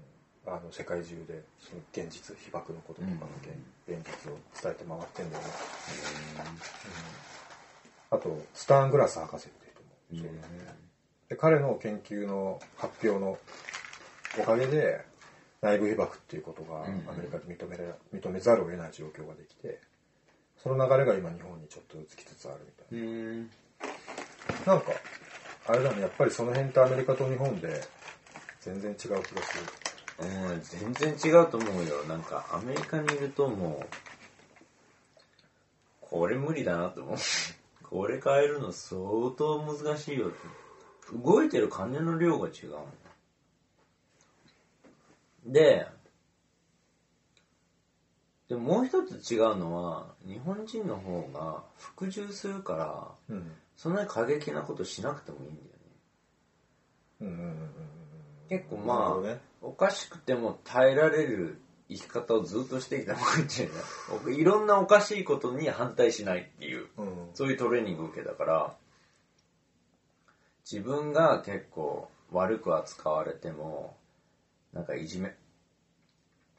[0.46, 3.52] あの世界中でその現実被爆のこととかの現,、
[3.88, 5.50] 現実を伝えて回ってんだよね、
[8.12, 9.66] あとスターングラス博士って
[10.16, 10.76] いう人もそうだね、
[11.30, 13.38] で彼の研究の発表の
[14.42, 15.06] おかげで
[15.62, 19.80] 内部被爆っていうことがアメリカで認めら認めざるを得ない状況ができて
[20.62, 23.06] その流れが今日本にちょっとずつきつつあるみたいな。
[23.06, 23.50] うん
[24.66, 24.92] なんか
[25.66, 26.02] あれだね。
[26.02, 27.82] やっぱりその辺ってアメリカと日本で
[28.62, 29.64] 全然違う気がする。
[30.20, 30.26] う
[30.56, 32.04] ん全然違うと思うよ。
[32.08, 33.88] なんかアメリカにいるともう
[36.02, 37.18] これ無理だなと思う。
[37.84, 39.00] これ変えるの相
[39.38, 40.64] 当難しいよって。
[41.12, 42.88] 動いてる金の量が違うの
[45.46, 45.86] で
[48.54, 55.74] でももう一つ違うのは日本人の方が服従するからうんそんなに過激なことしなくてもいいんだよね。
[57.22, 57.28] うん。
[57.28, 57.34] うん。
[57.34, 57.40] うん。
[57.40, 57.70] うん。
[58.48, 59.42] 結構まあ、ね。
[59.64, 63.76] おかしくても耐えられる生き方をずっとしてきたわけじゃない。
[64.12, 67.08] 僕いろんなおかしいことに反対しないっていううん。
[67.34, 68.76] そういうトレーニングを受けたから
[70.72, 73.98] 自分が結構悪く扱われても
[74.72, 75.36] なんかいじめ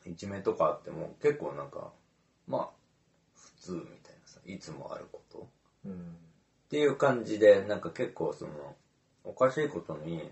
[0.07, 1.91] いじめとかあっても結構なんか
[2.47, 2.69] まあ
[3.35, 5.39] 普通みたいなさいつもあること。
[5.39, 5.43] っ
[5.87, 6.17] うん
[6.71, 8.75] ていう感じでなんか結構その
[9.23, 10.31] おかしいことに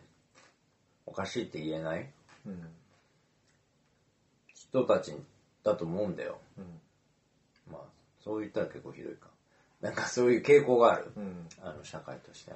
[1.06, 2.10] おかしいって言えない
[2.46, 2.68] うん
[4.54, 5.14] 人たち
[5.62, 6.38] だと思うんだよ。
[6.58, 6.64] うん
[7.72, 7.82] まあ
[8.24, 9.28] そう言ったら結構ひどいか。
[9.80, 11.12] なんかそういう傾向がある。
[11.16, 12.52] うんあの社会として。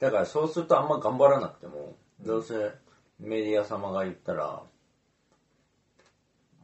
[0.00, 2.54] だからそうするとあんま頑張らなくても、どうせ
[3.20, 4.62] メディア様が言ったら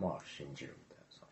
[0.01, 1.27] まあ信じるみたいなさ、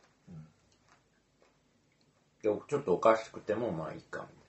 [2.43, 4.49] でちょっとおかしくてもまあいいかみたい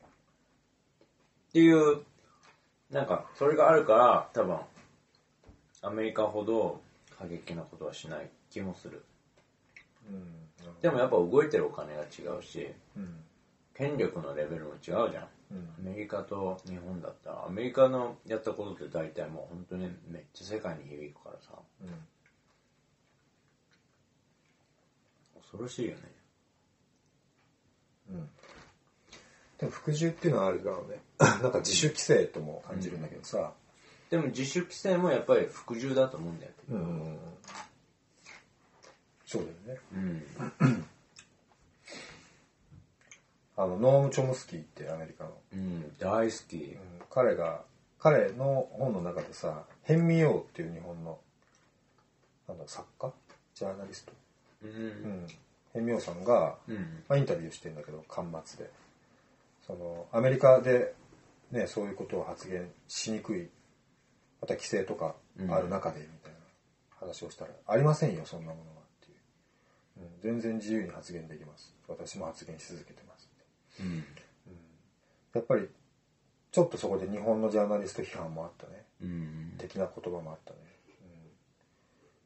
[0.00, 0.06] な。
[1.48, 2.02] っていう
[2.90, 4.58] なんかそれがあるから多分
[5.82, 6.80] アメリカほど
[7.18, 9.04] 過激なことはしない気もする。
[10.08, 10.50] うん。
[10.80, 13.24] でもやっぱ動いてるお金が違うしうん。
[13.74, 15.10] 権力のレベルも違うじゃんうん
[15.78, 17.30] アメリカと日本だった。
[17.30, 21.58] らアメリカのやったことって大体もう本当にめっちゃ世界に響くからさ。
[21.82, 21.88] うん
[25.52, 25.98] 恐ろしいよね。
[28.10, 28.28] うん。
[29.58, 31.02] でも服従っていうのはあるだろうね。
[31.18, 33.52] なんか自主規制とも感じるんだけどさ。
[34.08, 36.52] でも自主規制もやっぱり服従だと思うんだよ。
[36.70, 37.18] うんうんうん。
[39.26, 39.80] そうだよね。
[39.92, 40.86] うん、
[43.62, 46.56] あのノーム・チョムスキーってアメリカの、うん、大好き。
[46.56, 46.78] うん
[47.14, 47.60] 彼が
[47.98, 51.18] 彼の本の中でさヘンミヨーっていう日本の
[52.48, 53.12] なんだ作家？
[53.54, 54.12] ジャーナリスト、
[54.64, 54.72] ううん。
[55.24, 55.26] ん、
[55.74, 56.76] ヘンミヨーさんが、うん。
[57.06, 58.70] まあ、インタビューしてんだけど巻末で。
[59.66, 60.94] そのアメリカで、
[61.50, 63.50] ね、そういうことを発言しにくい
[64.40, 65.14] また規制とか
[65.50, 66.38] ある中でみたいな
[66.98, 69.14] 話をしたら、ありませんよそんなものはってい
[70.30, 71.74] う、うん、全然自由に発言できます。
[71.88, 73.11] 私も発言し続けてます
[73.80, 74.04] うん。
[75.34, 75.68] やっぱり
[76.50, 78.84] ちょっとそこで日本のジャーナリスト批判もあったね。
[79.02, 79.54] うん。
[79.58, 80.58] 的な言葉もあったね、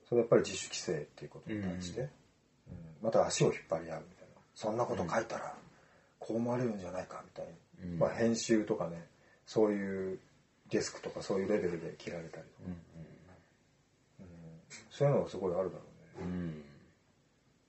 [0.03, 2.09] うん、それやっぱり自主規制っていうことに対して、うん。
[3.03, 4.40] また足を引っ張り合うみたいな。
[4.55, 5.55] そんなこと書いたら
[6.18, 7.47] こう思われるんじゃないかみたい
[7.84, 7.99] に、うん。
[7.99, 9.07] まあ、編集とかね
[9.47, 10.18] そういう
[10.70, 12.76] デスクとかそういうレベルで切られたりとか、うん。
[14.90, 15.82] そういうのがすごいあるだろ
[16.18, 16.64] うね、うん。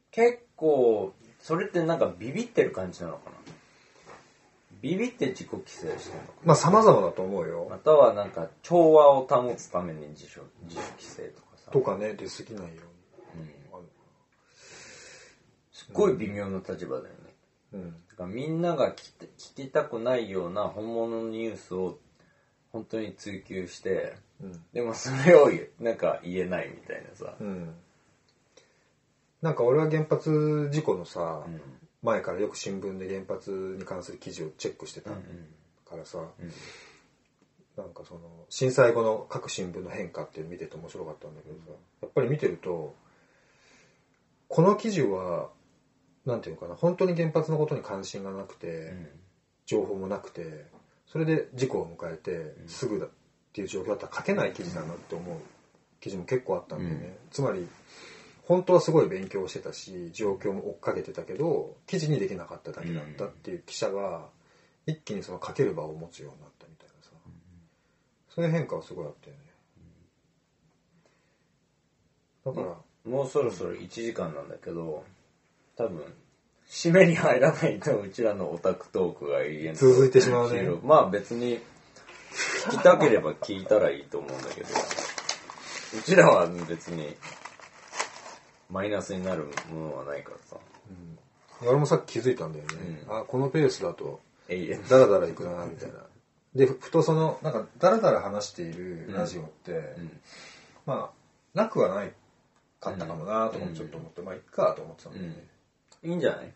[0.09, 3.35] 結構それってなんかビビってる感じなのかな？
[4.81, 11.71] ビビって自己規制してるのかまあ様々だと思うよ、またはなんか調和を保つために自主自主規制とかさ。
[11.71, 12.81] とかね出過ぎないよ。
[13.35, 13.41] うん。
[13.41, 13.83] うにある
[15.71, 17.33] すっごい微妙な立場だよね、
[17.73, 17.91] うん。
[18.09, 21.97] だからみんなが聞き聞きたくないような本物のニュースを
[22.71, 24.63] 本当に追求してうん。
[24.73, 25.49] でもそれを
[25.79, 27.73] なんか言えないみたいなさ、うん。
[29.41, 31.61] なんか俺は原発事故のさ、うん
[32.03, 35.17] 前からよく新聞で原発に関する記事をチェックしてたか
[35.95, 36.51] らさ、うん。
[37.75, 42.95] なんかその震災後の各新聞の変化っていうの見てて面白かったんだけどさやっぱり見てると
[44.47, 45.49] この記事は
[46.25, 49.07] なんていうのかな本当に原発のことに関心がなくて、うん。
[49.67, 50.65] 情報もなくて
[51.05, 52.31] それで事故を迎えて
[52.65, 52.67] ん。
[52.67, 53.09] すぐだっ
[53.53, 55.37] ていう状況だったら書けない記事だなって思う
[55.99, 57.13] 記事も結構あったんだよね、うん。
[57.31, 57.67] つまり
[58.47, 64.27] 本当はすごい勉強してたし状況も追っかけてたけど記事にできなかっただけだったっていう記者が
[64.85, 67.09] 一気にその書ける場を持つようになったみたいなさ、
[68.29, 69.41] そういう変化はすごいあったよね。
[72.45, 75.03] だから、もうそろそろ1時間なんだけど
[75.75, 76.05] 多分
[76.69, 80.65] 締めに入らないとうちらのオタクトークが永遠と続いてしまうね。
[80.83, 81.59] まあ別に
[82.69, 84.67] 聞きたければ聞いたらいいと思うんだけど
[85.97, 87.15] うちらは別に
[88.69, 90.57] マイナスになるものはないからさ。
[91.61, 94.19] 俺もさっき気づいたんだよね、あこのペースだと。
[94.89, 95.95] ダラダラいくなみたいな。
[96.55, 100.19] でふとそのなんかダラダラ話しているラジオって、うん。
[100.85, 102.13] まあなくはない
[102.79, 105.47] かったかもなともちょっと思って、まあいっかと思ってたんだよね、
[106.03, 106.53] いいんじゃない？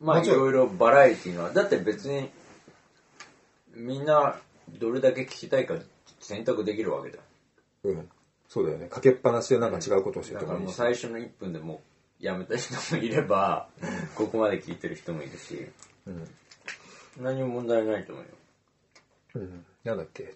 [0.00, 2.30] まあいろいろバラエティーのは、だって別に、
[3.74, 4.36] みんな
[4.78, 5.74] どれだけ聞きたいか
[6.20, 7.90] 選択できるわけじゃん。
[7.90, 8.10] うん
[8.52, 8.86] そうだよね。
[8.86, 11.80] かけっぱなしでなんか違うことをしてるだからもう最初の1分でも
[12.20, 13.66] うやめた人もいれば、
[14.14, 15.70] ここまで聞いてる人もいるし、
[16.06, 16.28] うん、
[17.18, 18.30] 何も問題ないと思うよ。
[19.36, 20.34] うん、なんだっけ。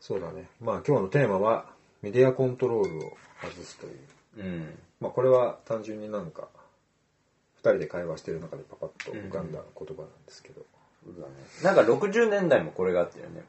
[0.00, 0.48] そうだね。
[0.60, 1.66] まあ今日のテーマは
[2.02, 3.98] メディアコントロールを外すという。
[4.38, 4.78] うん。
[4.98, 6.48] まあこれは単純になんか
[7.58, 10.62] 2人で会話してる中でパパッと浮かんだ言葉なんですけど、
[11.04, 11.34] そうだね。
[11.62, 13.44] なんか60年代もこれがあったよね。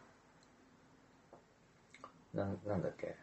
[2.35, 3.15] なん、なんだっけ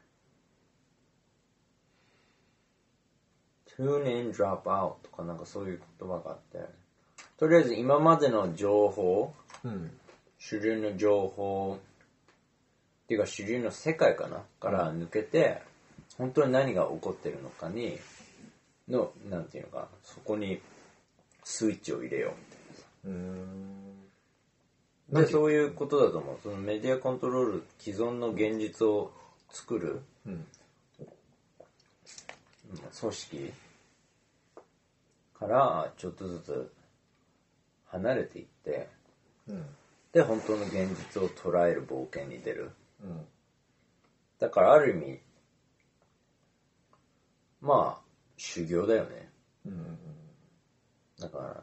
[3.76, 6.66] ？tune in, drop out とかなんかそういう言葉があって、
[7.38, 9.32] とりあえず今までの情報、
[9.64, 9.90] うん。
[10.38, 11.78] 主流の情報、
[13.04, 14.42] っていうか主流の世界かな？
[14.60, 15.62] から抜けて、
[16.18, 17.98] 本当に何が起こってるのかに、
[18.88, 20.60] の、なんていうのかな、そこに
[21.44, 24.01] スイッチを入れようみたいなさ。
[25.10, 26.38] でそういうことだと思う。
[26.42, 29.12] そのメディアコントロール既存の現実を
[29.50, 30.32] 作るうん。
[30.32, 30.46] うん
[32.98, 33.52] 組織
[35.38, 36.72] からちょっとずつ
[37.86, 38.88] 離れていって
[39.46, 39.66] うん。
[40.12, 42.70] で本当の現実を捉える冒険に出る。
[43.02, 43.26] うん。
[44.38, 45.20] だからある意味
[47.60, 48.02] まあ
[48.36, 49.28] 修行だよね。
[49.66, 49.98] うん。
[51.20, 51.62] だから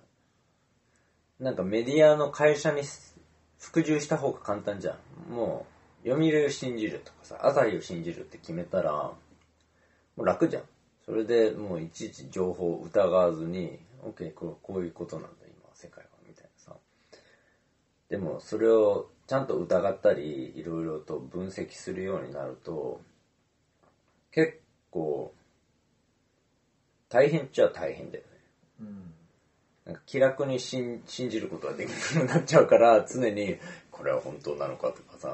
[1.39, 2.83] なんかメディアの会社に
[3.59, 4.97] 服従した方が簡単じゃ
[5.29, 5.33] ん。
[5.33, 5.65] も
[6.03, 9.17] う読売を信じるとかさ朝日を信じるって決めたらも
[10.17, 10.63] う楽じゃん。
[11.05, 16.75] それでもういちいち情報を疑わずに OK こうこういうことなんだ今世界はみたいなさ。
[18.09, 23.01] でもそれをちゃんと疑ったりいろいろと分析するようになると
[24.31, 25.33] 結構
[27.09, 28.29] 大変っちゃ大変だよね。
[28.81, 29.13] うん。
[29.89, 33.57] なんか気楽に信じることができなくなっちゃうから常に
[33.89, 35.33] これは本当なのかとかさ。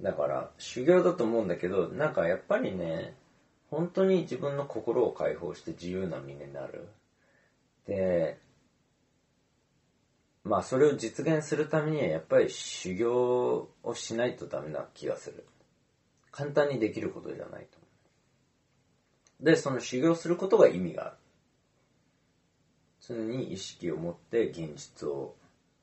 [0.00, 3.14] だから修行だと思うんだけどなんかやっぱりね
[3.70, 6.88] 本当に自分の心を解放して自由な身になる。
[7.86, 8.38] で
[10.42, 15.44] まあそれを実現するためにはやっぱり修行をしないとダメな気がする。
[16.30, 17.86] 簡単にできることじゃないと思
[19.42, 19.44] う。
[19.44, 21.16] でその修行することが意味がある。
[23.10, 25.34] 常に意識を持って現実を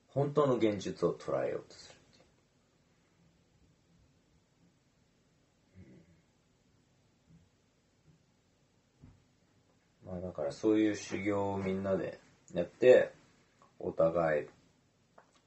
[0.08, 2.22] 本当の現実を捉えようとするってい
[10.06, 10.10] う。
[10.10, 12.20] うんまあだからそういう修行をみんなで
[12.54, 13.12] やって
[13.80, 14.48] お互い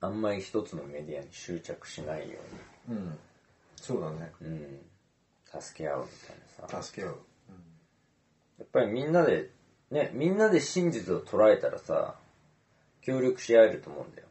[0.00, 2.38] あんまり一つのメディアに執着しないよ
[2.88, 3.18] うん。
[3.76, 4.32] そうだね。
[4.40, 4.80] うに、うん、
[5.60, 6.82] 助け合うみたいなさ。
[6.82, 7.16] 助け合う。
[8.58, 9.50] やっぱりみんなで、
[9.90, 12.14] ね、みんなで真実を捉えたらさ、
[13.02, 14.28] 協力し合えると思うんだよ。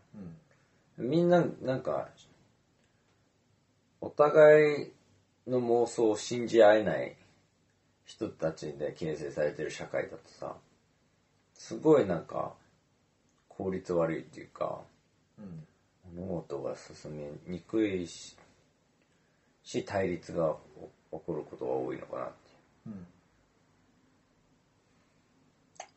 [0.98, 2.10] うんみんな、なんか、
[4.02, 4.92] お互い
[5.48, 7.16] の妄想を信じ合えない
[8.06, 10.56] 人たちで形成されてる社会だとさ、
[11.54, 12.54] すごいなんか、
[13.48, 14.82] 効率悪いっていうか、
[15.38, 15.66] うん
[16.16, 17.12] 物事が進
[17.46, 18.36] みにくいし、
[19.64, 20.56] し対立が
[21.12, 22.34] 起こることが多いのかなって。
[22.88, 23.08] うん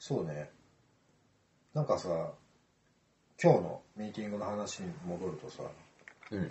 [0.02, 0.50] そうね。
[1.74, 2.08] なんかさ
[3.40, 5.62] 今日のミーティングの話に戻るとさ
[6.32, 6.50] うん。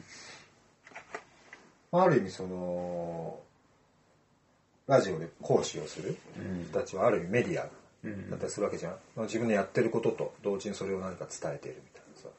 [1.92, 3.42] ある意味その
[4.88, 6.18] ラジオで講師をする
[6.72, 7.68] 人たちはある意味メディア
[8.06, 8.30] うん。
[8.30, 12.30] だったりするわけじゃん、まあ自分のやってることと同時にそれを何か伝えているみたいなさ。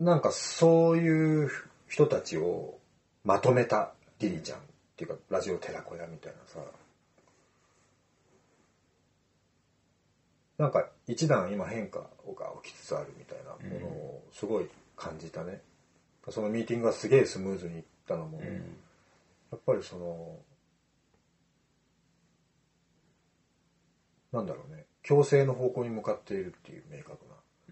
[0.00, 1.50] なんかそういう
[1.88, 2.76] 人たちを
[3.24, 4.62] まとめたリリちゃんっ
[4.96, 6.60] ていうかラジオ寺子屋みたいなさ
[10.58, 12.06] なんか一段今変化が
[12.62, 15.60] 起きつつあるみたいなものをすごい感じたね、
[16.30, 18.44] そのミーティングがすげえスムーズにいったのも、うん。
[18.44, 20.38] やっぱりその
[24.32, 24.86] なんだろうね。
[25.06, 27.18] 共生の方向に向かっているっていう明確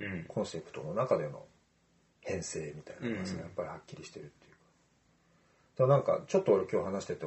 [0.01, 0.25] なうん。
[0.29, 1.45] コンセプトの中での
[2.21, 4.59] 編成みたいなのがやっぱりはっきりしてるっていうか。
[5.79, 7.27] だからなんかちょっと俺今日話してて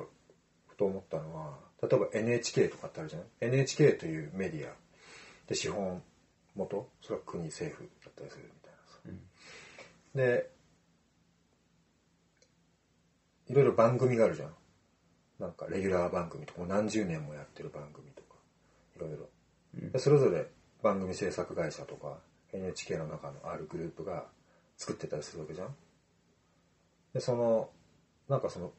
[0.68, 4.74] ふと思ったのは例えば NHK とかってあるじゃない？NHK というメディア
[5.48, 6.04] で資本
[6.56, 9.24] 元それは国政府だったりするみたいなさ、
[10.16, 10.52] で
[13.48, 14.54] いろいろ番組があるじゃん。
[15.40, 18.36] なんかレギュラー番組とか何十年もやってる番組とか
[18.96, 19.30] いろいろ。
[19.92, 20.48] でそれぞれ
[20.82, 22.18] 番組制作会社とか
[22.52, 24.26] NHK の中のあるグループが
[24.78, 25.76] 作ってたりするわけじゃん。
[27.14, 27.70] でその
[28.28, 28.72] なんかその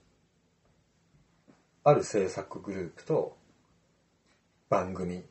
[1.84, 3.36] ある制作グループと
[4.68, 5.24] 番組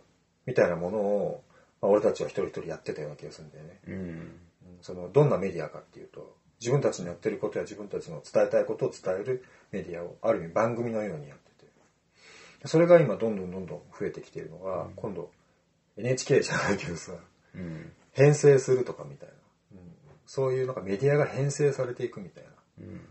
[0.47, 1.43] みたいなものを、
[1.81, 4.39] まあ、俺たちは一人一人やってたような気がするんだよね、うん。
[4.81, 11.57] そのどんなメディアかっていうと自分たちのやってることや自分たちの伝えたいことを伝えるメディアをある意味番組のようにやってて。
[12.65, 15.29] それが今どんどんどんどん増えてきているのが、今度
[15.97, 17.13] NHK じゃないけどさ
[17.53, 17.91] うん。
[18.13, 19.35] 編成するとかみたいな、
[19.73, 19.79] うん。
[20.25, 22.85] そういうなんかメディアが編成されていくみたいな、うん。
[22.85, 23.01] うん。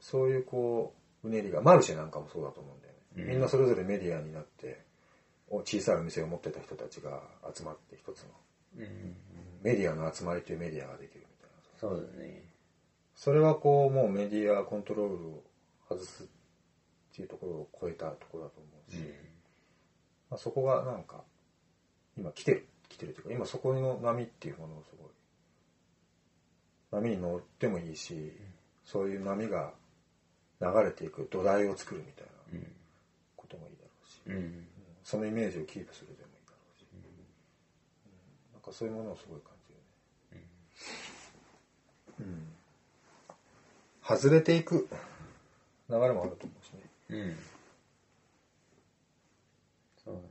[0.00, 0.94] そういうこ
[1.24, 3.28] ううねりがマルシェなんかもそうだと思うんだよね、うん。
[3.30, 4.85] みんなそれぞれメディアになってお
[5.48, 7.22] 小さいお店を持ってた人たちが
[7.54, 8.28] 集まって一つの
[8.78, 9.16] うん。
[9.62, 12.42] メディアの集まりというメディアができるみたいなそうだね。
[13.14, 15.42] それはこうもうメディアコントロールを
[15.88, 16.26] 外すっ
[17.14, 18.98] ていうところを超えたところだと思うし、
[20.30, 21.22] まあ、そこがなんか
[22.18, 25.10] 今来てる来てるというか今そこの波っていうものをすごい
[27.02, 28.32] 波に乗ってもいいし、
[28.84, 29.72] そういう波が
[30.60, 32.66] 流れていく土台を作るみたいなうん。
[33.36, 34.36] こともいいだろうし、うん。
[34.36, 34.66] うん。
[35.06, 37.00] そのイメージをキープするでもいいだろうし、うん
[38.54, 39.72] なんかそういうものをすごい感じ
[40.34, 40.48] るね。
[42.20, 42.52] うん
[44.02, 44.88] 外れていく
[45.88, 46.80] 流れもあると思うしね。
[47.10, 47.36] うん。
[50.04, 50.26] そうだね。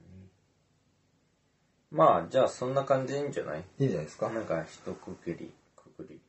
[1.92, 3.64] まあ、じゃあそんな感じでいいんじゃない？
[3.80, 4.30] いいんじゃないですか？
[4.30, 6.20] なんか一区切り、くくり。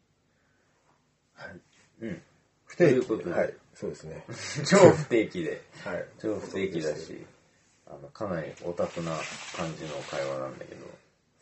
[1.34, 1.60] はい。
[2.02, 2.22] うん。
[2.66, 4.24] 不定期ということではい、そうですね。
[4.66, 5.62] 超不定期で。
[5.84, 6.04] はい。
[6.18, 7.24] 超不定期だし、
[7.86, 9.12] あの、かなりオタクな
[9.56, 10.86] 感じの会話なんだけど。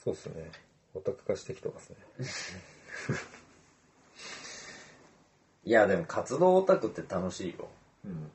[0.02, 0.50] そうですね。
[0.94, 1.96] オタク化してきてますね。
[5.64, 7.68] いや、でも活動オタクって楽しいよ。
[8.04, 8.30] うん。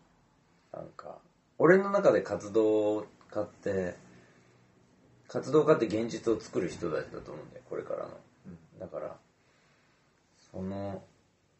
[0.73, 1.19] なんか、
[1.57, 3.95] 俺の中で活動家って、
[5.27, 8.19] 活動家って現実を作る人たちだと思うんだよ、これからの。
[8.79, 9.17] だから、
[10.51, 11.03] その、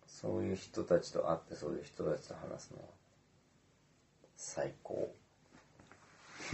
[0.08, 2.86] そういう人たちと会って、そういう人たちと話すのは、
[4.36, 5.14] 最高。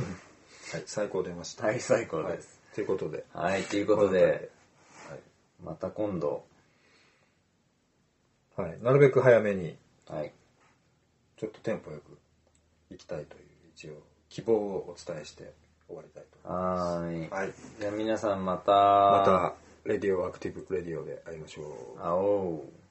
[0.04, 1.68] はい、最高出ました。
[1.68, 2.60] はい、最高はいです。。
[2.74, 3.26] ということで。
[3.34, 4.50] はい、ということで、
[5.64, 6.44] また今度、
[8.56, 8.78] はい。
[8.82, 9.78] なるべく早めに、
[10.08, 10.32] はい、
[11.38, 12.18] ちょっとテンポよく
[12.90, 13.44] 行きたいという、
[13.74, 15.54] 一応、希望をお伝えして
[15.88, 17.30] 終わりたいと思いはーい。
[17.30, 17.42] ます。
[17.42, 17.54] はい。
[17.80, 22.00] じゃあ皆さんまた、また、レディオアクティブレディオで会いましょう。
[22.00, 22.85] 会おう。